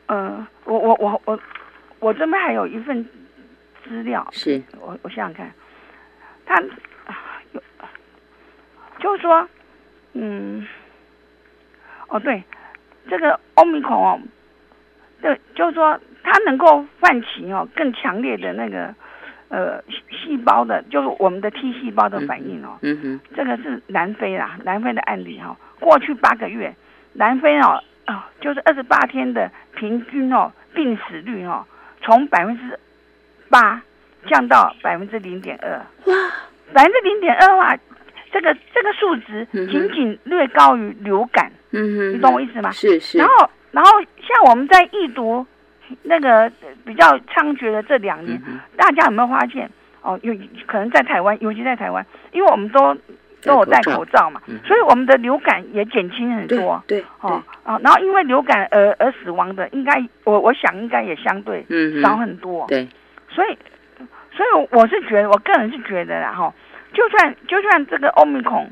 [0.07, 1.39] 呃，我我我我
[2.01, 3.09] 我这边还有一份
[3.85, 5.49] 资料，是我我想想看，
[6.45, 6.69] 他有
[9.01, 9.49] 就是说，
[10.13, 10.67] 嗯，
[12.09, 12.43] 哦对，
[13.09, 14.21] 这个欧米孔哦，
[15.21, 15.99] 对，就是说。
[16.23, 18.95] 它能够唤起哦更强烈的那个
[19.49, 22.79] 呃细胞的，就是我们的 T 细胞的反应哦。
[22.83, 23.21] 嗯哼。
[23.35, 25.57] 这个是南非啦，南非的案例哈。
[25.81, 26.73] 过去八个月，
[27.15, 31.67] 南非哦哦，就是二十八天的平均哦病死率哦，
[32.03, 32.79] 从百分之
[33.49, 33.83] 八
[34.29, 35.71] 降到百分之零点二。
[36.05, 36.15] 哇！
[36.75, 37.77] 百分之零点二的话，
[38.33, 41.51] 这个这个数值仅仅略高于流感。
[41.73, 42.13] 嗯哼。
[42.13, 42.71] 你懂我意思吗？
[42.73, 43.19] 是是。
[43.19, 45.47] 然后然后像我们在疫毒。
[46.03, 46.49] 那个
[46.87, 48.41] 比较猖獗的这两年，
[48.77, 49.69] 大家有没有发现？
[50.03, 50.33] 哦，有
[50.69, 52.95] 可能在台湾，尤其在台湾，因为我们都
[53.43, 56.81] 都有戴口罩嘛，所以我们的流感也减轻很多。
[56.87, 61.67] 对，哦啊，然后因为流感而而死亡的，应该我我想应该也相对
[62.01, 62.65] 少很多。
[62.69, 62.87] 对，
[63.29, 63.59] 所以
[64.31, 66.55] 所以我是觉得，我个人是觉得啦哈，
[66.93, 68.71] 就算就算这个欧米孔，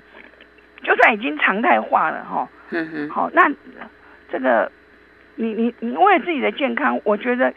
[0.82, 3.50] 就算已经常态化了哈，嗯哼，好，那
[4.30, 4.70] 这个
[5.36, 7.52] 你你你为了自己的健康，我觉得。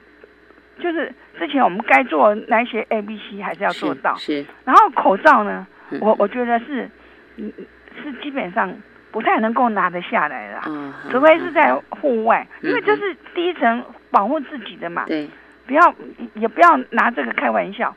[0.79, 4.43] 就是之前我们该做那些 A、B、C 还是要做到，是。
[4.65, 5.67] 然后口罩呢，
[5.99, 6.89] 我我觉得是，
[7.35, 7.53] 嗯，
[8.01, 8.73] 是基本上
[9.11, 10.59] 不太能够拿得下来的，
[11.11, 15.05] 除非是在户外，因为这是第一层保护自己的嘛。
[15.05, 15.29] 对。
[15.67, 15.93] 不要
[16.33, 17.95] 也不要拿这个开玩笑。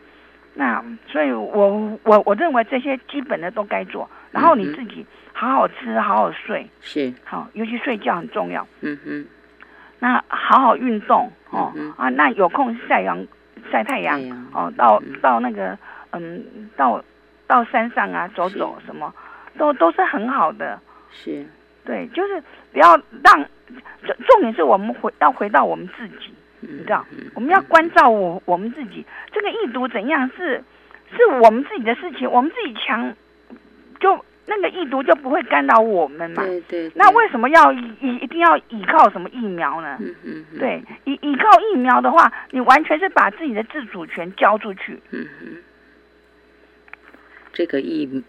[0.54, 7.12] 那所以，我我我认为这些基本的都该做，然后你自己好好吃，好好睡，是。
[7.24, 8.66] 好，尤其睡觉很重要。
[8.80, 9.26] 嗯嗯。
[9.98, 13.26] 那好好运动哦啊，那有空晒阳
[13.72, 14.20] 晒太阳
[14.52, 15.76] 哦，到到那个
[16.10, 17.02] 嗯，到
[17.46, 19.12] 到山上啊走走什么，
[19.58, 20.78] 都都是很好的。
[21.10, 21.46] 是，
[21.84, 23.44] 对，就是不要让
[24.04, 26.34] 重重点是我们回要回到我们自己，
[26.68, 29.05] 你知道，我们要关照我我们自己。
[29.33, 30.62] 这个易读怎样是
[31.16, 33.14] 是我们自己的事情，我们自己强
[34.00, 34.24] 就。
[34.46, 36.44] 那个疫毒就不会干扰我们嘛？
[36.44, 36.92] 对对。
[36.94, 39.96] 那为什么要一一定要依靠什么疫苗呢？
[39.98, 40.44] 嗯嗯。
[40.59, 45.00] 对，依依靠疫苗的话，你完全是把自己的自主权交出去。
[45.12, 45.46] 嗯哼。
[47.55, 48.22] 这个疫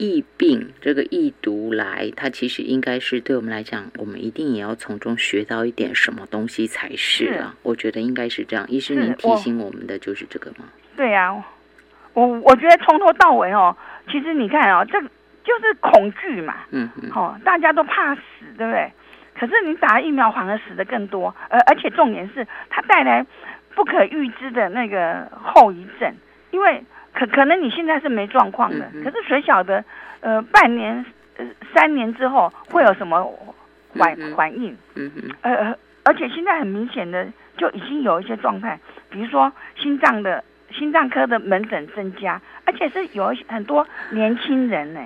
[0.00, 7.54] 疫病，这个疫毒来，它其实应该是对我们来讲，我们一定也要从中学到一点什么东西才是啊。
[7.62, 8.64] 我觉得应该是这样。
[8.68, 10.64] 医生，您提醒我们的就是这个吗？
[10.96, 11.44] 对呀，
[12.14, 13.76] 我我觉得从头到尾哦，
[14.10, 14.98] 其实你看哦，这。
[15.42, 18.20] 就是恐惧嘛，嗯嗯，哦，大家都怕死，
[18.58, 18.92] 对不对？
[19.34, 23.24] 可是你打疫苗反而死的更多，而而且重点是它带来
[23.74, 26.14] 不可预知的那个后遗症，
[26.50, 29.84] 因为可可能你现在是没状况的，可是谁晓得，
[30.20, 31.04] 呃，半年、
[31.36, 31.44] 呃，
[31.74, 33.30] 三年之后会有什么
[33.94, 34.76] 反反应？
[34.94, 38.78] 嗯嗯，呃，而且现在很明显的就已经有一些状态，
[39.10, 45.00] 比如说心脏的心脏科的门诊增加，而且是有很多年轻人呢。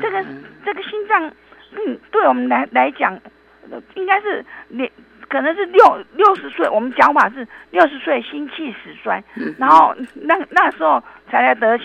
[0.00, 0.24] 这个
[0.64, 1.32] 这个心脏
[1.74, 3.18] 病对我们来来讲，
[3.94, 4.90] 应该是年
[5.28, 9.22] 可能是六六十岁，我们讲法是六十岁心气死衰，
[9.58, 11.78] 然后那那时候才来得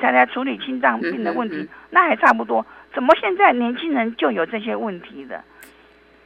[0.00, 2.64] 才来处理心脏病的问题，那还差不多。
[2.92, 5.42] 怎么现在年轻人就有这些问题的？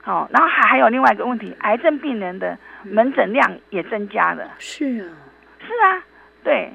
[0.02, 4.50] 好，然后还还有另外一个问题，癌症病人的门诊量也增加了。
[4.58, 5.08] 是啊，
[5.60, 6.02] 是啊，
[6.42, 6.70] 对。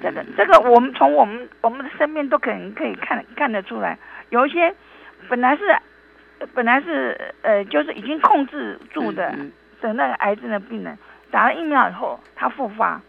[0.00, 3.98] 这个这个，我们从我们我们的身边都可能可以看看得出来，
[4.30, 4.72] 有一些
[5.28, 5.64] 本来是
[6.54, 9.34] 本来是呃，就是已经控制住的
[9.80, 10.96] 的那个癌症的病人，
[11.30, 13.00] 打了疫苗以后他复发，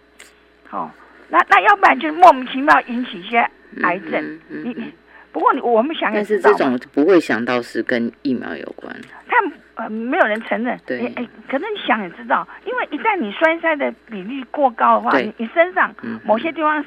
[0.67, 0.91] 好，
[1.29, 3.49] 那那要不然就莫名其妙引起一些
[3.83, 4.39] 癌症。
[4.49, 4.93] 你
[5.31, 8.95] 不过你我们想，但是这种不会想到是跟疫苗有关。
[9.27, 9.37] 他
[9.75, 10.79] 呃，没有人承认。
[10.87, 11.05] 对。
[11.15, 16.83] 哎，可是你想也知道，因为一旦你栓塞的比例过高的话，你你身上某些地方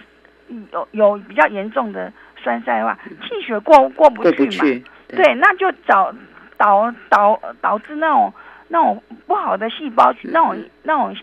[0.72, 4.44] 有有比较严重的栓塞的话，气血过过不去
[4.78, 4.84] 嘛。
[5.08, 6.12] 对，那就导
[6.60, 8.30] 导导导致那种
[8.68, 11.16] 那种不好的细胞，那种那种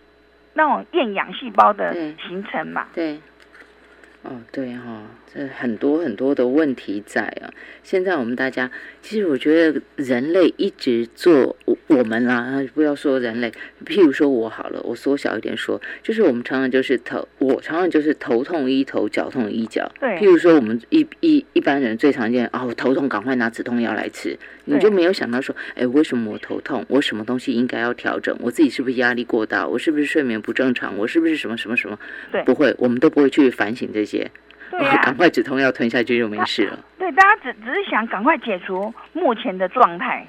[0.54, 1.94] 那种厌氧细胞的
[2.28, 2.88] 形成嘛。
[2.96, 3.22] 对。
[4.30, 7.50] 哦，对哈，这很多很多的问题在啊。
[7.82, 8.70] 现在我们大家，
[9.02, 13.50] 其实我觉得人类一直做我我们啦，不要说人类，
[13.86, 19.90] 譬如说我好了，我缩小一点说，就是我们常常就是头，我常常就是头痛医头，脚痛医脚。
[19.98, 20.10] 对。
[20.18, 26.86] 譬如说我们一一一般人最常见，哦，头痛赶快拿止痛药来吃，你就没有想到说，哎，为什么我头痛？
[26.90, 28.38] 我什么东西应该要调整？
[28.42, 29.66] 我自己是不是压力过大？
[29.66, 30.98] 我是不是睡眠不正常？
[30.98, 31.98] 我是不是什么什么什么？
[32.30, 32.44] 对。
[32.44, 34.17] 不会，我们都不会去反省这些。
[34.72, 36.86] 对呀， 赶快止痛药吞下去就没事了。
[37.00, 40.28] 对，大家只只是想赶快解除目前的状态。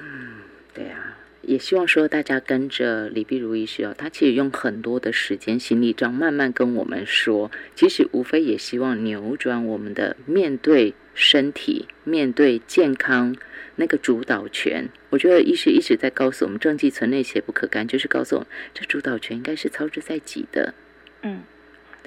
[0.00, 0.42] 嗯，
[0.74, 13.36] 对啊，也希望说大家跟着李碧如医师哦，他其实用很多的时间、心力，这样慢慢跟我们说，其实无非也希望扭转我们的面对身体、面对健康
[13.76, 14.88] 那个主导权。
[15.10, 20.74] 我觉得医师一直在告诉我们，正气存内，邪不可干，就是告诉我们，这主导权应该是操之在己的。
[21.22, 21.42] 嗯。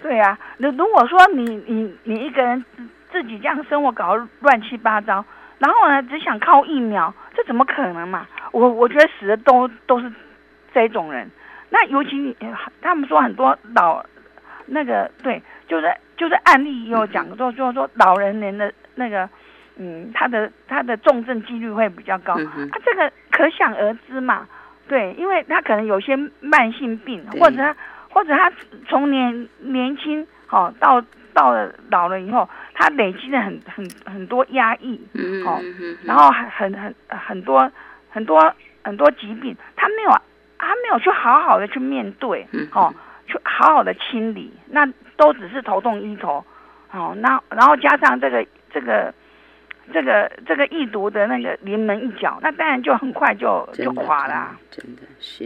[0.06, 2.64] 对呀，那如果说你你你一个人
[3.12, 5.26] 自己这样生活搞乱七八糟，
[5.58, 8.28] 然后呢只想靠疫苗，这怎么可能嘛？
[8.52, 10.14] 我我觉得死的都都是
[10.72, 11.28] 这种人。
[11.72, 12.38] 那尤其
[12.84, 14.06] 他们说很多老
[14.68, 19.28] 那个对，就是就是案例也有讲说，就是说老人年的那个
[19.78, 22.36] 嗯，他的他的重症几率会比较高。
[22.36, 22.40] 啊，
[22.86, 24.48] 这个可想而知嘛。
[24.88, 27.76] 对，因为他可能有些慢性病，或者他
[28.16, 28.50] 或者他
[28.88, 34.98] 从年年轻哦到到了老了以后，他累积了很很很多压抑，
[35.46, 35.62] 哦，
[36.06, 37.70] 然后很很很多
[38.10, 38.54] 很多
[38.86, 40.12] 很多疾病，他没有
[40.58, 42.94] 他没有去好好的去面对，哦，
[43.28, 44.86] 去好好的清理，那
[45.18, 46.42] 都只是头痛医头，
[46.94, 49.14] 哦，那然后加上这个这个。
[49.94, 54.58] 这个这个易读的那个临门一脚，那当然就很快就就垮了。
[54.72, 55.46] 真的是，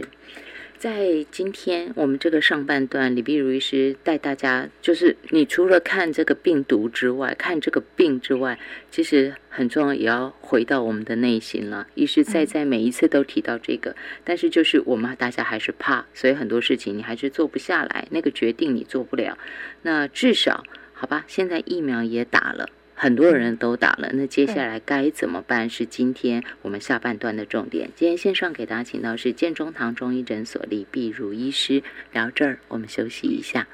[0.80, 8.58] 在今天我们这个上半段，李碧如医师带大家，就是你除了看这个病毒之外，看这个病之外，
[8.90, 11.86] 其实很重要，也要回到我们的内心了。
[11.94, 19.36] 医师在在每一次都提到这个，但是就是我们大家还是怕，所以很多事情你还是做不下来，那个决定你做不了。
[19.82, 20.64] 那至少
[20.94, 22.66] 好吧，现在疫苗也打了。
[23.02, 25.70] 很多人都打了，那接下来该怎么办？
[25.70, 27.88] 是今天我们下半段的重点。
[27.96, 31.82] 今天线上给大家请到是建中堂中医诊所李碧如医师，
[32.12, 33.66] 聊这儿我们休息一下。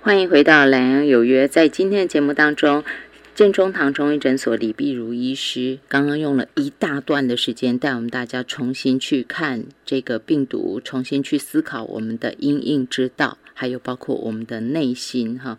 [0.00, 2.82] 欢迎回到南阳有约，在今天的节目当中，
[3.34, 15.58] 建中堂中医诊所李碧如医师刚刚用了一大段的时间，带我们大家重新去看这个病毒，重新去思考我们的因应之道，还有包括我们的内心哈。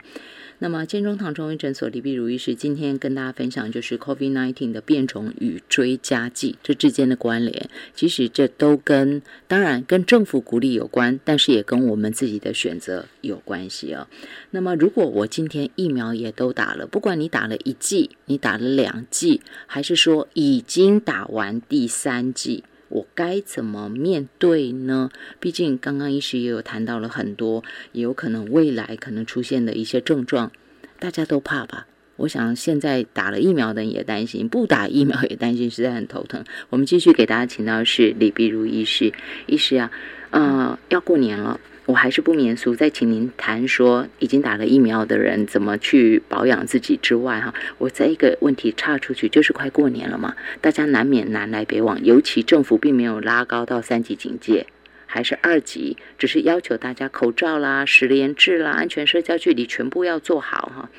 [0.61, 7.69] 那么，建中堂中医诊所李碧如医师今天跟大家分享，就是 COVID-19 的变种与追加剂这之间的关联。
[7.95, 14.07] 其实这都跟当然跟政府鼓励有关，但是也跟我们自己的选择有关系哦。
[14.51, 22.65] 那么，如果我今天疫苗也都打了，不管你打了一剂，你打了两剂，还是说已经打完第三剂。
[22.89, 25.09] 我该怎么面对呢？
[25.39, 30.51] 毕竟刚刚医师也有谈到了很多，也有可能未来可能出现的一些症状，
[30.99, 31.87] 大家都怕吧？
[32.17, 36.43] 我想现在打了疫苗的人也担心，不打疫苗也担心，实在很头疼。
[36.69, 39.13] 我们继续给大家请到是李碧如医师，
[39.45, 39.91] 医师啊，
[40.31, 41.59] 嗯，要过年了。
[41.89, 54.67] 我还是不免俗，再请您谈说已经打了疫苗的人怎么去保养自己之外，哈，我再一个问题插出去，就是快过年了嘛，大家难免南来北往，尤其政府并没有拉高到三级警戒，
[55.07, 60.91] 还是二级，只是要求大家口罩啦、十连制啦、安全社交距离全部要做好哈。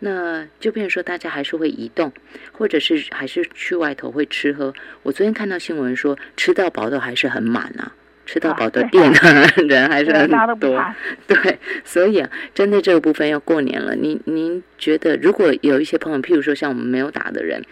[0.00, 2.12] 那就变成说大家还是会移动，
[2.52, 4.74] 或者是还是去外头会吃喝。
[5.02, 7.94] 我昨天看到新闻说，吃到饱的还是很满啊。
[8.26, 10.84] 吃到 饱的店啊，人还是 很多。
[11.26, 17.62] 对，所以啊，针对这个部分要过年了，您您觉得如果有一些朋友，譬如说像我们没有打的人，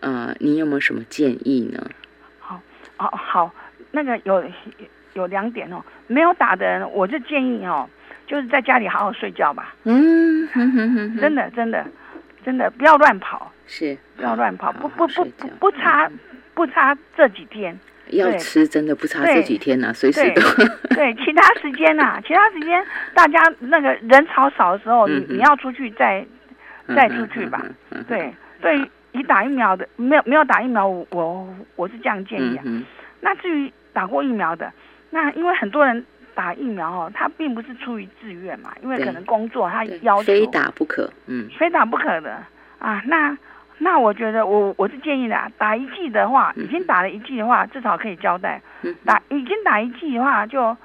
[0.00, 1.88] 呃，您有没有什么建议呢？
[2.40, 2.60] 好，
[2.98, 3.54] 哦好，
[3.92, 4.44] 那个有
[5.14, 7.88] 有两点哦，没有打的人，我就建议哦，
[8.26, 9.74] 就是在家里好好睡觉吧。
[9.84, 11.86] 嗯，哼哼哼 真的真的
[12.44, 16.10] 真的不要乱跑，是不要乱跑，不不不不不差
[16.54, 17.78] 不差这几天。
[18.12, 20.40] 要吃真的不差这几天呐，随时都。
[20.94, 26.24] 对，其他时间呐，其他时间大家那个人潮少的时候，你你要出去再
[26.94, 27.64] 再出去吧。
[28.08, 32.64] 对，对于，你打疫苗的没有没有打疫苗，我我是这样建议啊。
[33.20, 34.72] 那至于打过疫苗的，
[35.10, 42.36] 那因为很多人打疫苗哦，他并不是出于自愿嘛，因为可能工作他要求非打不可，嗯，非打不可的
[42.78, 43.36] 啊，那。
[43.82, 48.60] 那我觉得，我我是建议的，打一剂的话，已经打了一剂的话，至少可以交代。
[49.06, 50.76] 打已经打一剂的话，就啊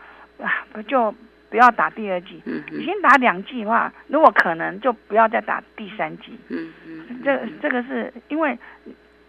[0.87, 1.13] 就
[1.49, 2.41] 不要打第二剂。
[2.71, 6.39] 已经打两剂的话，如果可能，就不要再打第三剂。
[6.47, 8.57] 嗯嗯，这这个是因为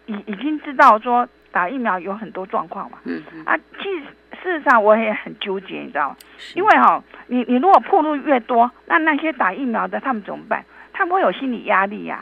[0.06, 2.98] 已已经知道说打疫苗有很多状况嘛。
[3.04, 3.42] 嗯嗯。
[3.44, 4.04] 啊，其实
[4.42, 6.16] 事实上我也很纠结，你知道吗？
[6.54, 10.64] 因为哈，你你如果铺路越多，那那些打疫苗的他们怎么办？
[10.92, 12.20] 他们会有心理压力呀。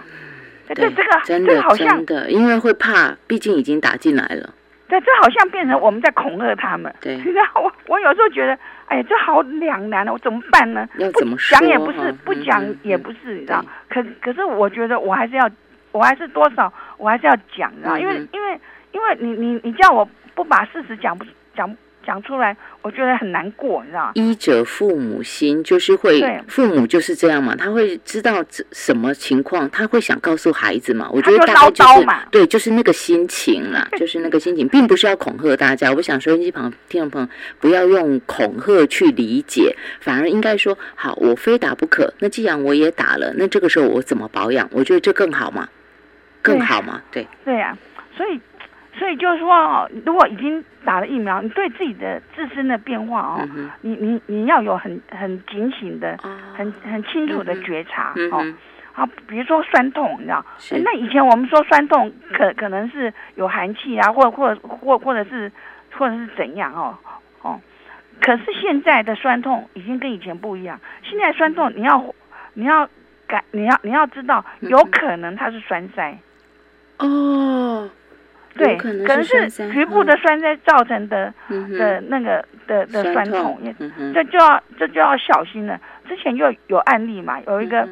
[0.68, 4.54] 对，这个真的真的，因为会怕，毕竟已经打进来了。
[4.88, 6.94] 对，这好像变成我们在恐吓他们。
[7.00, 10.88] 对， 然后我我有时候觉得，哎呀，这好两难啊，我怎么办呢？
[10.98, 11.58] 要怎么说？
[11.58, 13.64] 讲也不是，不讲也不是，你知道？
[13.88, 15.50] 可可是我觉得我还是要，
[15.92, 17.98] 我还是多少，我还是要讲，你知道？
[17.98, 18.60] 因为因为
[18.92, 21.24] 因为你你你叫我不把事实讲不
[21.56, 21.74] 讲。
[22.04, 24.12] 讲出来，我觉得很难过，你知道吗？
[24.14, 31.08] 医者父母心，就是会父母就是这样嘛，他会知道什么情况，他会想告诉孩子嘛。
[31.10, 35.92] 我觉得大概就是对，就是那个心情啦，就是那个心情，并不是要恐吓大家。
[35.92, 37.28] 我想收音机旁听众朋友
[37.58, 42.12] 不要用恐吓去理解，反而应该说好，我非打不可。
[42.20, 44.68] 那既然我也打了，那这个时候我怎么保养？
[44.72, 45.68] 我觉得这更好嘛，
[46.42, 47.76] 更好嘛，对对呀，
[48.16, 48.40] 所以。
[48.98, 53.48] 所以就是说，如果已经打了疫苗，你对自己的自身的变化哦，
[53.80, 56.16] 你你你要有很很警醒的、
[56.56, 58.44] 很很清楚的觉察哦。
[58.92, 60.44] 啊，比如说酸痛，你知道？
[60.84, 65.50] 那以前我们说酸痛可可能是有寒气啊，或或或或者是
[65.98, 66.96] 或者是怎样哦
[67.42, 67.60] 哦。
[68.20, 72.14] 可是现在的酸痛已经跟以前不一样，现在酸痛你要
[72.52, 72.88] 你要
[73.26, 76.16] 感你要你要知道，有可能它是栓塞
[76.98, 77.90] 哦。
[78.56, 81.32] 对，可能是局部的栓塞造成的
[81.78, 85.80] 的那个的的酸痛，嗯、这就要这就要小心了。
[86.08, 87.88] 之前就有案例嘛，有一个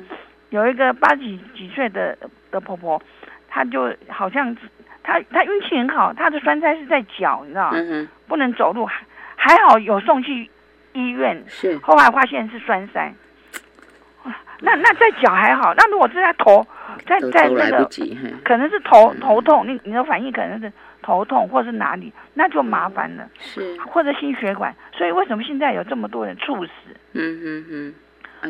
[0.50, 2.16] 有一个八几几岁的
[2.50, 3.02] 的婆婆，
[3.48, 4.56] 她就好像
[5.02, 8.08] 她她运气很好，她的栓塞是在脚，你知道吗？
[8.28, 9.04] 不能走路，还
[9.36, 10.48] 还好有送去
[10.92, 13.12] 医院，是后来发现是栓塞。
[14.64, 16.64] 那那在脚还好，那如果是在头，
[17.04, 17.88] 在在那个，
[18.44, 23.28] 可能是头头痛，你你的反应可能是头痛或是哪里，那就麻烦了。
[23.40, 26.70] 是或者心血管，所以为什么现在有这么多人猝死？
[27.14, 27.94] 嗯嗯嗯。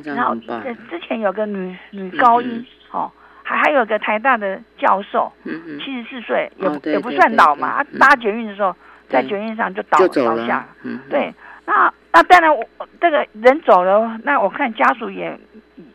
[0.05, 3.11] 然后之前有个女女高音哦，
[3.43, 8.77] 还还有个台大的教授，七十四岁也也不算老嘛，搭捷运的时候
[9.09, 10.67] 在捷运上就倒倒下。
[10.83, 11.33] 嗯，对，
[11.65, 12.63] 那那当然我
[13.01, 15.39] 这个人走了，那我看家属也。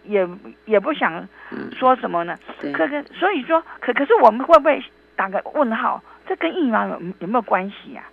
[0.03, 0.28] 也
[0.65, 1.28] 也不想
[1.71, 2.38] 说什么呢，
[2.73, 4.84] 可可所以说可可是我们会不会
[5.15, 6.03] 打个问号？
[6.28, 8.03] 这跟疫苗有有没有关系呀？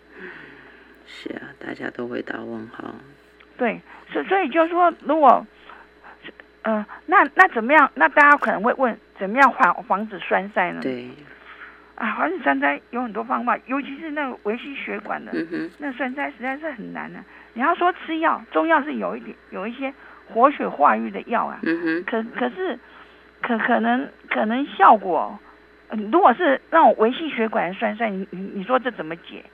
[1.07, 2.95] 是啊，大家都会打问号。
[3.57, 3.81] 对，
[4.13, 5.47] 所所以就说，如果
[6.63, 7.91] 嗯，那那怎么样？
[7.95, 10.81] 那大家可能会问，怎么样防防止栓塞呢？
[10.81, 11.09] 对，
[11.97, 17.19] 啊，防止栓塞有很多方法，尤其是那个维系血管的，嗯那栓塞实在是很难的。
[17.55, 19.93] 你要说吃药，中药是有一点有一些。
[20.33, 21.59] 活血化瘀的药啊，
[22.07, 22.79] 可可是
[23.43, 25.39] 可可能可能效果，
[26.11, 29.45] 如果是那种维系血管的栓塞，你你你说这怎么解？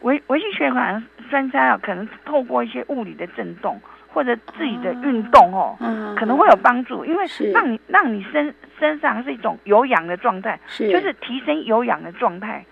[0.00, 3.80] 维维系血管栓塞啊，可能透过一些物理的震动
[4.12, 5.76] 或者自己的运动哦，
[6.16, 10.60] 可能会有帮助，因为让你让你身身上是一种有氧的状态，
[10.92, 12.64] 就是提升有氧的状态，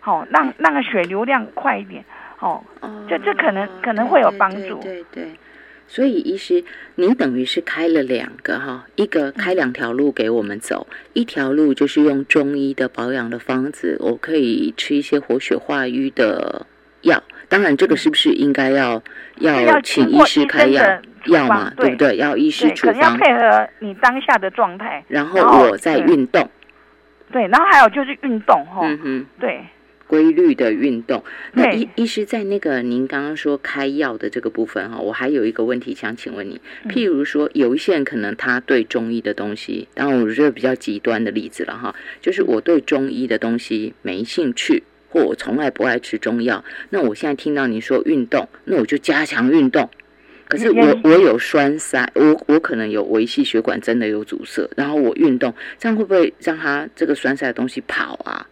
[0.00, 2.04] 好让让个血流量快一点，
[2.38, 2.62] 哦，
[3.08, 5.30] 这这可能可能会有帮助，对对。
[5.88, 6.64] 所以，医师，
[6.96, 16.66] 您等于是开了两个哈，一个开两条路给我们走，一条路就是用中医的保养的方子，我可以吃一些活血化瘀的
[17.02, 17.22] 药。
[17.48, 19.00] 当然，这个是不是应该要
[19.38, 21.72] 要请医师开药药嘛？
[21.76, 22.16] 对不对？
[22.16, 25.04] 要医师处方，要配合你当下的状态。
[25.06, 26.50] 然后我在运动。
[27.30, 28.80] 对，然后还有就是运动哈。
[28.82, 29.64] 嗯哼，对。
[30.06, 31.24] 规律的运动。
[31.52, 36.60] 那医医师在那个您刚刚说开药的这个部分哈，我还有一个问题想请问你。
[36.88, 46.64] 譬如说，有一些人可能他对中医的东西，当然我觉得比较极端的例子了哈，就是我对中医的东西没兴趣，或我从来不爱吃中药。
[46.90, 49.88] 那我现在听到你说运动，那我就加强运动。
[50.48, 58.46] 可是我我有栓塞，我我可能有维系血管真的有阻塞，然后我运动，这样会不会让他这个栓塞的东西跑啊？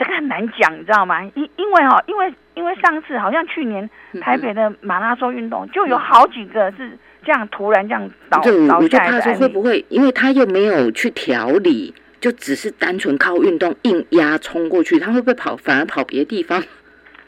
[0.00, 1.22] 这个很难讲，你知道吗？
[1.34, 3.88] 因因为哈，因为因为上次好像去年
[4.22, 9.34] 台北的马拉松运动，就有好几个是这样突然这样倒倒下来的。
[9.34, 9.84] 会不会？
[9.90, 16.64] 因为他又没有去调理，就只是单纯靠运动硬压冲过去，他会不会跑反而跑别的地方？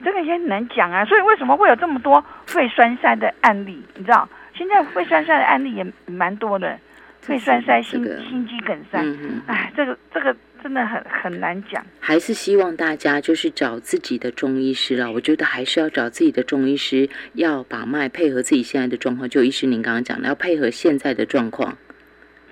[0.03, 1.05] 这个也很难讲啊。
[1.05, 3.83] 所以为什么会有这么多肺栓塞的案例？
[3.97, 6.79] 你知道，现在肺栓塞的案例也蛮多的，
[7.21, 8.99] 肺栓塞、心心肌梗塞。
[9.47, 10.35] 哎，这个这个。
[10.63, 15.11] 真的很很难讲，还是希望大家就是找自己的中医师了。
[15.11, 19.29] 我觉得还是要找自己的中医师，要把脉配合自己现在的状况。
[19.29, 21.77] 就医师您刚刚讲的，要配合现在的状况，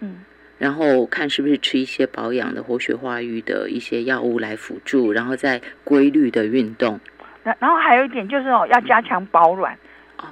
[0.01, 0.25] 嗯，
[0.59, 6.99] 然后看是不是吃一些保养的活血化瘀的一些药物来辅助，然后再规律的运动。
[7.45, 9.79] 然然后还有一点就是哦，要加强保暖，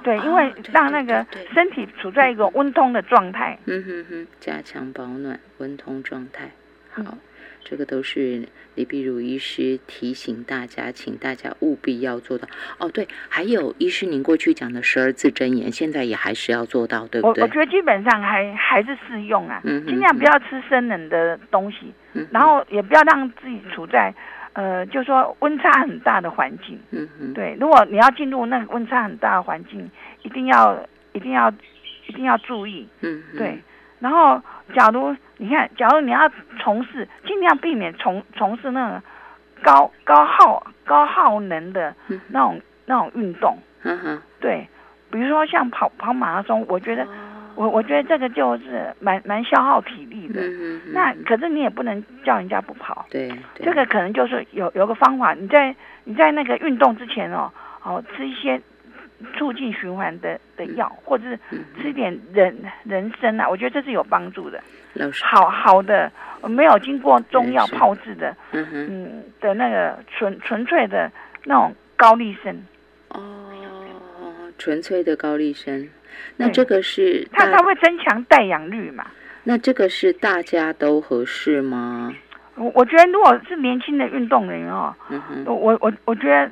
[0.03, 3.57] 对，因为让那个身体处在一个温通的状态。
[3.65, 6.51] 嗯哼哼，加强保暖温通状态，
[6.91, 7.17] 好。
[7.69, 12.47] 这个都是李碧如医师提醒大家，请大家务必要做到。
[12.79, 17.43] 哦，对，还有医师您过去讲的十二字真言，现在也还是要做到，对不对？
[17.43, 21.93] 我我觉得基本上还还是适用啊，尽量不要吃生冷的东西，
[22.31, 24.11] 然后也不要让自己处在
[24.53, 26.79] 呃，就说温差很大的环境。
[26.89, 27.33] 嗯嗯。
[27.35, 29.87] 对，如果你要进入那个温差很大的环境，
[30.23, 31.53] 一定要一定要
[32.07, 32.87] 一定要注意。
[33.01, 33.21] 嗯。
[33.37, 33.59] 对。
[33.99, 34.41] 然后，
[34.73, 36.29] 假如你看，假如你要
[36.59, 39.01] 从事，尽量避免从从事那种
[39.61, 41.93] 高高耗高耗能的
[42.29, 43.57] 那种那种运动。
[43.83, 44.21] 嗯哼。
[44.39, 44.67] 对，
[45.11, 47.05] 比如说像跑跑马拉松，我觉得
[47.55, 50.41] 我我觉得这个就是蛮蛮消耗体力的。
[50.41, 53.05] 嗯那可是你也不能叫人家不跑。
[53.09, 53.29] 对。
[53.55, 55.75] 这个可能就是有有个方法，你在
[56.05, 57.51] 你在那个运动之前哦，
[57.83, 58.61] 哦吃一些。
[59.37, 61.39] 促进循环的的药，或者是
[61.81, 64.61] 吃点人人参啊，我觉得这是有帮助的。
[65.13, 66.11] 好好的，
[66.43, 71.11] 没有经过中药泡制的，嗯的那个纯纯粹的
[71.45, 72.55] 那种高丽参，
[73.09, 73.21] 哦，
[74.57, 75.87] 纯粹的高丽参，
[76.37, 79.05] 那这个是它它会增强带氧率嘛？
[79.43, 82.13] 那这个是大家都合适吗？
[82.55, 86.51] 我我觉得如果是年轻的运动员哦，嗯我我我觉得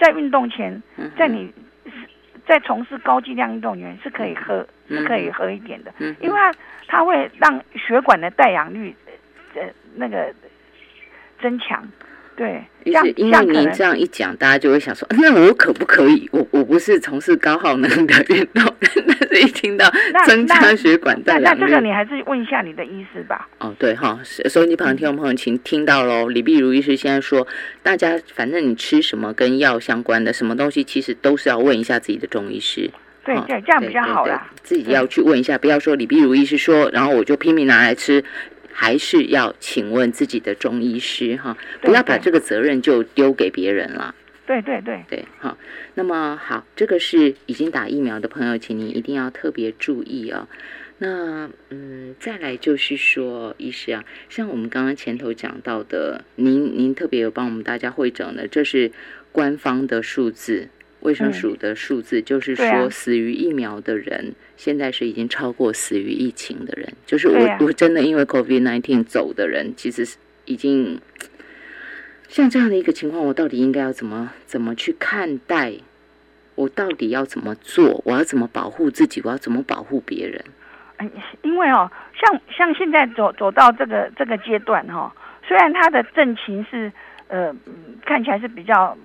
[0.00, 0.82] 在运动前，
[1.16, 1.52] 在你
[2.46, 6.52] 在从事高剂量运动员是可以喝，是可以喝一点的，因为它
[6.86, 8.94] 它会让血管的带氧率
[9.54, 9.62] 呃
[9.96, 10.32] 那个
[11.40, 11.86] 增强。
[12.36, 16.28] 对，就是因为您这样一讲，大家就会想说，那我可不可以？
[16.30, 19.90] 我我不是从事高耗能的运动，但是一听到
[20.26, 23.48] 增加血管带氧那这个你还是问一下你的医师吧。
[23.58, 27.46] 哦，对哈，收音机旁听众朋友请听到喽，李碧如医师现在说，
[27.82, 32.90] 大家反正你吃什么跟药相关的什么东西，其实都是要问一下自己的中医师。
[33.24, 34.48] 对对，这样比较好啦。
[34.62, 38.22] 自己要去问一下，不要说李碧如医师说，然后我就拼命拿来吃。
[38.78, 44.14] 还是要请问自己的中医师哈，不要把这个责任就丢给别人了。
[44.46, 45.56] 对对对对，好。
[45.94, 50.46] 那么好，这个是已经打疫苗的朋友，请您一定要特别注意哦。
[50.98, 58.92] 那嗯，再来就是说，医师啊，像我们刚刚前头讲到的，您您特别有帮我们大家会诊的，这是
[59.32, 60.68] 官方的数字。
[61.00, 66.92] 卫生署的数字就是说，死于疫苗的人现在是已经超过死于疫情的人。
[67.04, 70.16] 就是我我真的因为 COVID nineteen 走的人，其实是
[70.46, 71.00] 已经
[72.28, 75.74] 像这样的一个情况，我到底应该要怎么怎么去看待？
[76.56, 78.02] 我到底要怎么做？
[78.04, 79.20] 我要怎么保护自己？
[79.22, 80.42] 我要怎么保护别人？
[81.42, 81.88] 因为哦，
[82.18, 85.14] 像像现在走走到这个这个阶段哈，
[85.46, 86.90] 虽然他的症情是
[87.28, 87.54] 呃
[88.04, 88.96] 看起来是比较。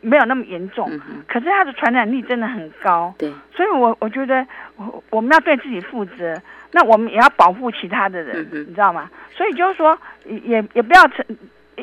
[0.00, 0.90] 没有那么严重，
[1.28, 3.14] 可是它的传染力真的很高。
[3.16, 4.44] 对，所以我我觉得
[4.76, 6.40] 我我们要对自己负责，
[6.72, 9.08] 那我们也要保护其他的人，你知道吗？
[9.30, 9.96] 所以就是说，
[10.26, 11.24] 也也不要成，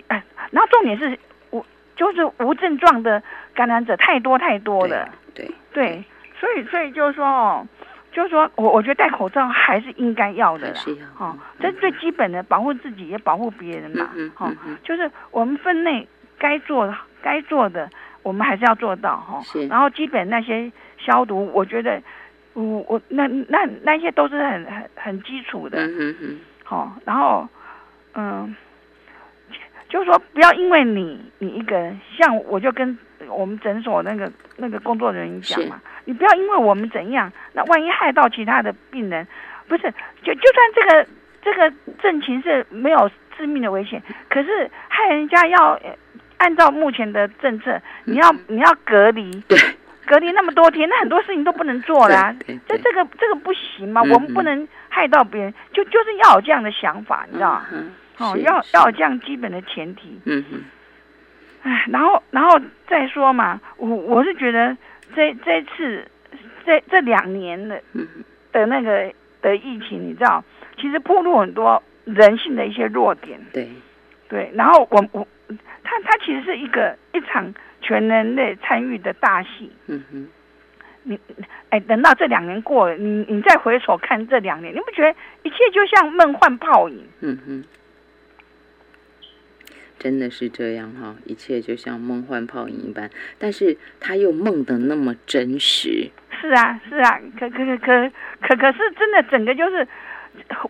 [0.08, 1.18] 哎，然后重点是
[1.52, 1.66] 无
[1.96, 3.22] 就是无症状的
[3.54, 5.08] 感染者太多太多了。
[5.34, 6.04] 对对，
[6.40, 7.68] 所以所以就是说哦，
[8.12, 10.80] 就是说我我觉得戴口罩还是应该要的啦。
[11.18, 14.10] 哦，这是最基本的，保护自己也保护别人嘛。
[14.16, 14.78] 嗯嗯嗯。
[14.84, 16.06] 就是我们分内
[16.38, 16.94] 该做的。
[17.22, 17.90] 该做的，
[18.24, 19.42] 我们还是要做到哈。
[19.70, 22.02] 然后基本那些消毒，我觉得，
[22.54, 25.78] 我我那那那些都是很很很基础的。
[25.86, 26.40] 嗯嗯嗯。
[26.64, 27.48] 好，然后
[28.14, 28.56] 嗯，
[29.90, 32.98] 就是说不要因为你你一个人，像我就跟
[33.28, 39.28] 我们诊所那个那个工作人员讲嘛，你不要因为我们怎样，那万一害到其他的病人，
[39.68, 39.84] 不是
[40.24, 41.08] 就就算这个
[41.42, 45.80] 这个症情是没有致命的危险，可是害人家要。
[46.42, 49.56] 按照目前的政策，你要你要隔离，对，
[50.08, 52.36] 隔离那么多天，那很多事情都不能做了。
[52.68, 54.02] 这这个这个不行嘛？
[54.02, 57.68] 我们不能害到别人，就就是要有这样的想法，你知道吗？
[58.18, 60.20] 哦，要要有这样基本的前提。
[60.26, 60.44] 嗯
[61.92, 64.76] 然后然后再说嘛，我我是觉得
[65.16, 66.04] 这这次
[66.66, 67.80] 这这两年的
[68.52, 69.14] 的那个
[69.44, 70.44] 的疫情，你知道，
[70.76, 73.40] 其实暴露很多人性的一些弱点。
[73.54, 73.70] 对
[74.28, 75.28] 对，然后我我。
[75.84, 79.72] 它它其实是一个一场全人类参与的大戏。
[79.88, 80.28] 嗯哼，
[81.04, 81.20] 你
[81.70, 85.12] 哎，等到这两年过了，你你再回首看这两年，你不觉得
[85.44, 87.04] 一切就像梦幻泡影？
[87.22, 87.64] 嗯哼，
[89.98, 96.10] 真的是这样哈，一切就像梦幻泡影一般，但是他又梦的那么真实。
[96.40, 99.88] 是啊，是啊，可可可可可可是真的整个就是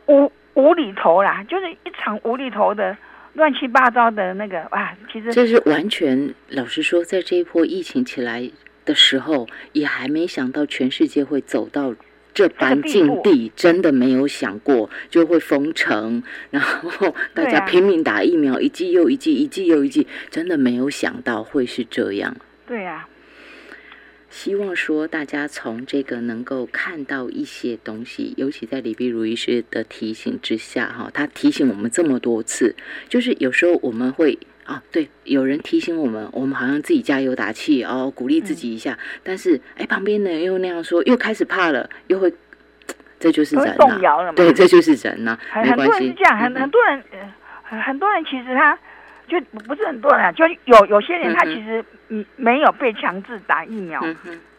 [0.07, 2.95] 无无厘头啦，就是一场无厘头的。
[3.33, 8.49] 乱七八糟的那个哇，其实这是完全老实说，在这一波疫情起来
[8.85, 11.95] 的时候，也还没想到全世界会走到
[12.33, 22.35] 这般境地，真的没有想过就会封城，然后大家拼命打疫苗，一剂又一剂，一剂又一剂，真的没有想到会是这样。
[22.65, 23.07] 对呀。
[24.31, 32.73] 希望说大家从这个能够看到一些东西，尤其在李碧如医师的提醒之下，哈，他提醒我们这么多次，
[33.09, 42.33] 就是有时候我们会啊，对，有人提醒我们，我们好像自己加油打气哦，鼓励自己一下，但是哎，旁边的人又那样说，又开始怕了，又会，
[43.19, 47.03] 这就是人呐，对，这就是人呐，没关系，是这样，很很多人，
[47.85, 48.79] 很多人其实他。
[49.31, 54.01] 就不是很多人，就有有些人他其实嗯没有被强制打疫苗，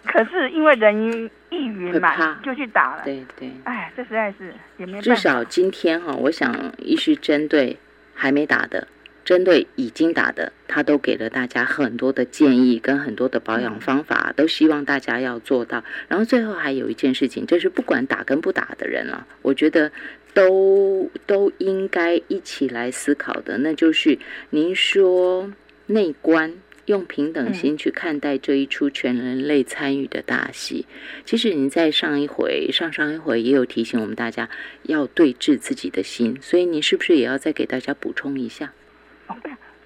[0.07, 3.03] 可是因为人易云嘛，就去打了。
[3.05, 7.77] 对对，哎，这实在是也没至少今天哈，我想一是针对
[8.15, 8.89] 还没打的，
[9.27, 15.85] 针对已经打的，他都给了大家很多的建议跟很多的保养方法，都希望大家要做到。
[16.09, 19.93] 然后最后还有一件事情，就是不管打跟不打的人啊，我觉得。
[20.35, 24.19] 都都应该一起来思考的，那就是
[24.51, 25.53] 您说
[25.87, 26.55] 内观
[26.87, 30.87] 用平等心去看待这一出全人类参与的大戏。
[31.25, 34.49] 其实你在上一回、上上一回也有提醒我们大家
[34.85, 38.73] 要对峙自己的心，所以你是不是也要再给大家补充一下？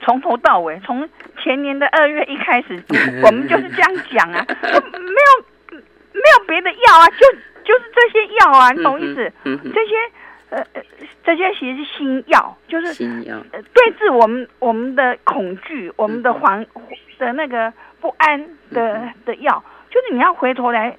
[0.05, 1.09] 从头到尾，从
[1.43, 2.81] 前年的二月一开始，
[3.25, 5.83] 我们就是这样讲啊， 没有
[6.13, 7.27] 没有别的药啊，就
[7.65, 9.33] 就是这些药啊，你懂意思？
[9.45, 9.95] 这些
[10.51, 10.83] 呃呃，
[11.25, 16.65] 这些其实是新药，就是新药，对治我们我们的恐惧、我们的惶
[17.19, 20.97] 的那个不安的的药，就是你要回头来，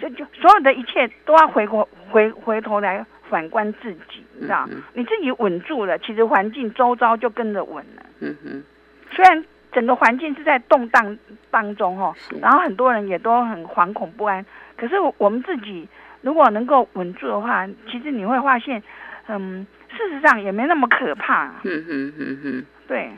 [0.00, 3.04] 就就所有的一切都要回过回回头来。
[3.30, 8.02] 反观自己，你知道，你自己稳住了，其实环境周遭就跟着稳了。
[8.20, 8.62] 嗯哼，
[9.10, 9.42] 虽然
[9.72, 11.18] 整个环境是在动荡
[11.50, 14.44] 当中哦，然后很多人也都很惶恐不安，
[14.76, 15.88] 可是我们自己
[16.22, 18.82] 如果能够稳住的话，其实你会发现，
[19.28, 21.60] 嗯，事实上也没那么可怕。
[21.64, 23.10] 嗯哼哼哼，对。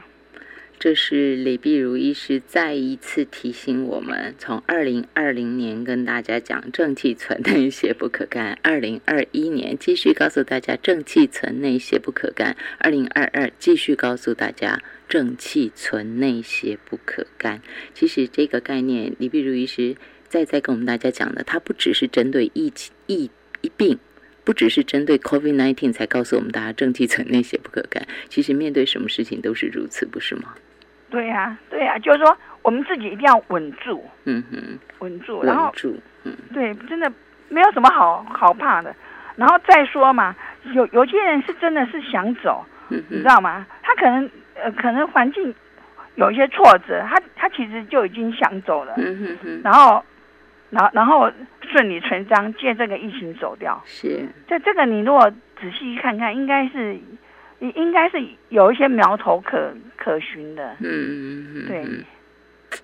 [0.77, 17.63] 这是李碧如医师再一次提醒我们：从二零二零年跟大家讲正气存内，邪不可干；二零二一年继续告诉大家正气存内，邪不可干；二零二二继续告诉大家正气存内，邪不可干。
[17.95, 19.95] 其实这个概念，李碧如医师
[20.35, 23.31] 再再跟我们大家讲的，它不只是针对疫情疫
[23.61, 23.97] 疫病，
[24.43, 28.05] 不只是针对 COVID nineteen 才告诉我们大家正气存内，邪不可干。
[28.29, 30.53] 其实面对什么事情都是如此，不是吗？
[31.09, 37.09] 对呀，对呀，就是说我们自己一定要稳住，嗯哼，稳住，然后住，嗯，对，真的
[37.49, 38.93] 没有什么好好怕的。
[39.37, 40.35] 然后再说嘛，
[40.75, 43.65] 有有些人是真的是想走，你知道吗？
[43.85, 45.55] 他可能呃，可能环境
[46.17, 49.61] 有一些挫折，他他其实就已经想走了，嗯哼哼。
[49.63, 50.05] 然后，
[50.71, 51.31] 然后然后
[51.73, 54.27] 顺理成章借这个疫情走掉，是。
[54.47, 56.99] 这这个你如果仔细看看，应该是。
[57.77, 62.79] 应该是有一些苗头可可循的，嗯嗯嗯，对，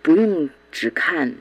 [0.00, 1.34] 不用只看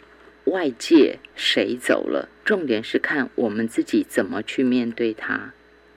[0.46, 5.54] 外界谁走了，重点是看我们自己怎么去面对它。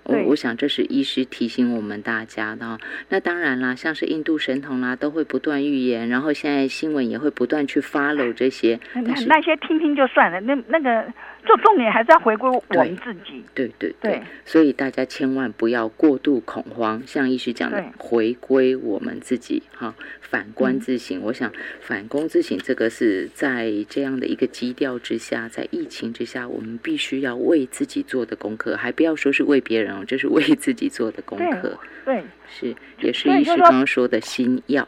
[0.07, 2.78] 我我想这是医师提醒我们大家的。
[3.09, 8.78] 那当然啦，像是印度神童啦，都会不断预言，然后现在新闻也会不断去 follow 这些。
[8.94, 11.12] 那那些听听就算了，那那个。
[11.47, 21.20] 做重点还是要回归我们自己，对对对，所以大家千万不要过度恐慌，像医师讲的，回归我们自己，哈，反观自省。
[21.22, 31.78] 我想反攻自省，这个是在这样的一个基调之下，在疫情之下，我们必须要为自己做的功课，还不要说是为别人哦，这是为自己做的功课。
[32.05, 34.86] 对，是也是医师刚刚说的新药，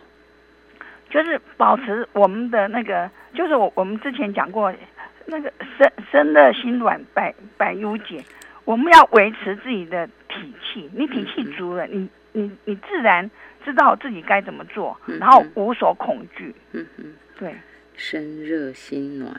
[1.08, 4.72] 就是保持我们的那个，就是我我们之前讲过。
[5.30, 8.24] 那个生生的心软百百忧解，
[8.64, 10.88] 我们要维持自己的体气。
[10.94, 13.30] 你体气足了，你你你自然
[13.62, 16.54] 知道自己该怎么做，然后无所恐惧。
[16.72, 17.54] 嗯嗯，对。
[17.94, 19.38] 生热心暖，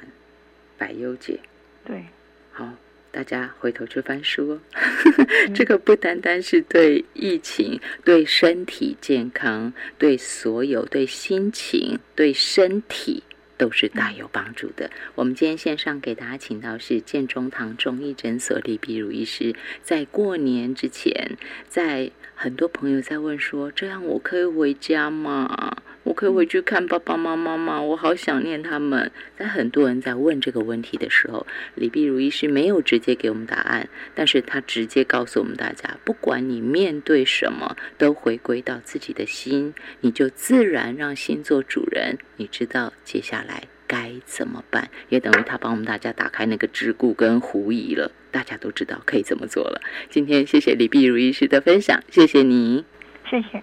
[0.78, 1.40] 百忧解。
[1.84, 2.06] 对。
[2.52, 2.70] 好，
[3.10, 4.60] 大家回头去翻书。
[5.56, 13.24] 这个不单单是对疫情、对身体健康、对所有、对心情、对身体。
[13.60, 14.90] 都是大有帮助的。
[15.14, 19.54] 我们今天线上给大家请到是建中堂中医诊所李碧如医师。
[19.84, 21.38] 在过年之前，
[21.68, 25.84] 在很多朋友在问说：“这样我可以回家吗？
[26.10, 27.80] 我可以回去看爸爸妈妈吗？
[27.80, 31.46] 我好想念他们。”在很多人在问这个问题的时候，
[31.76, 42.18] 李碧如医师没有直接给我们答案，但是他直接告诉我们大家：不管你面对什么，都回归到自己的心，你就自然让心做主人。
[42.38, 44.90] 你知道接下来该怎么办？
[45.10, 48.12] 也等于他帮我们大家打开那个桎梏跟狐疑了。
[48.32, 49.80] 大家都知道可以怎么做了。
[50.10, 52.84] 今天谢谢李碧如医师的分享，谢谢你，
[53.30, 53.62] 谢谢。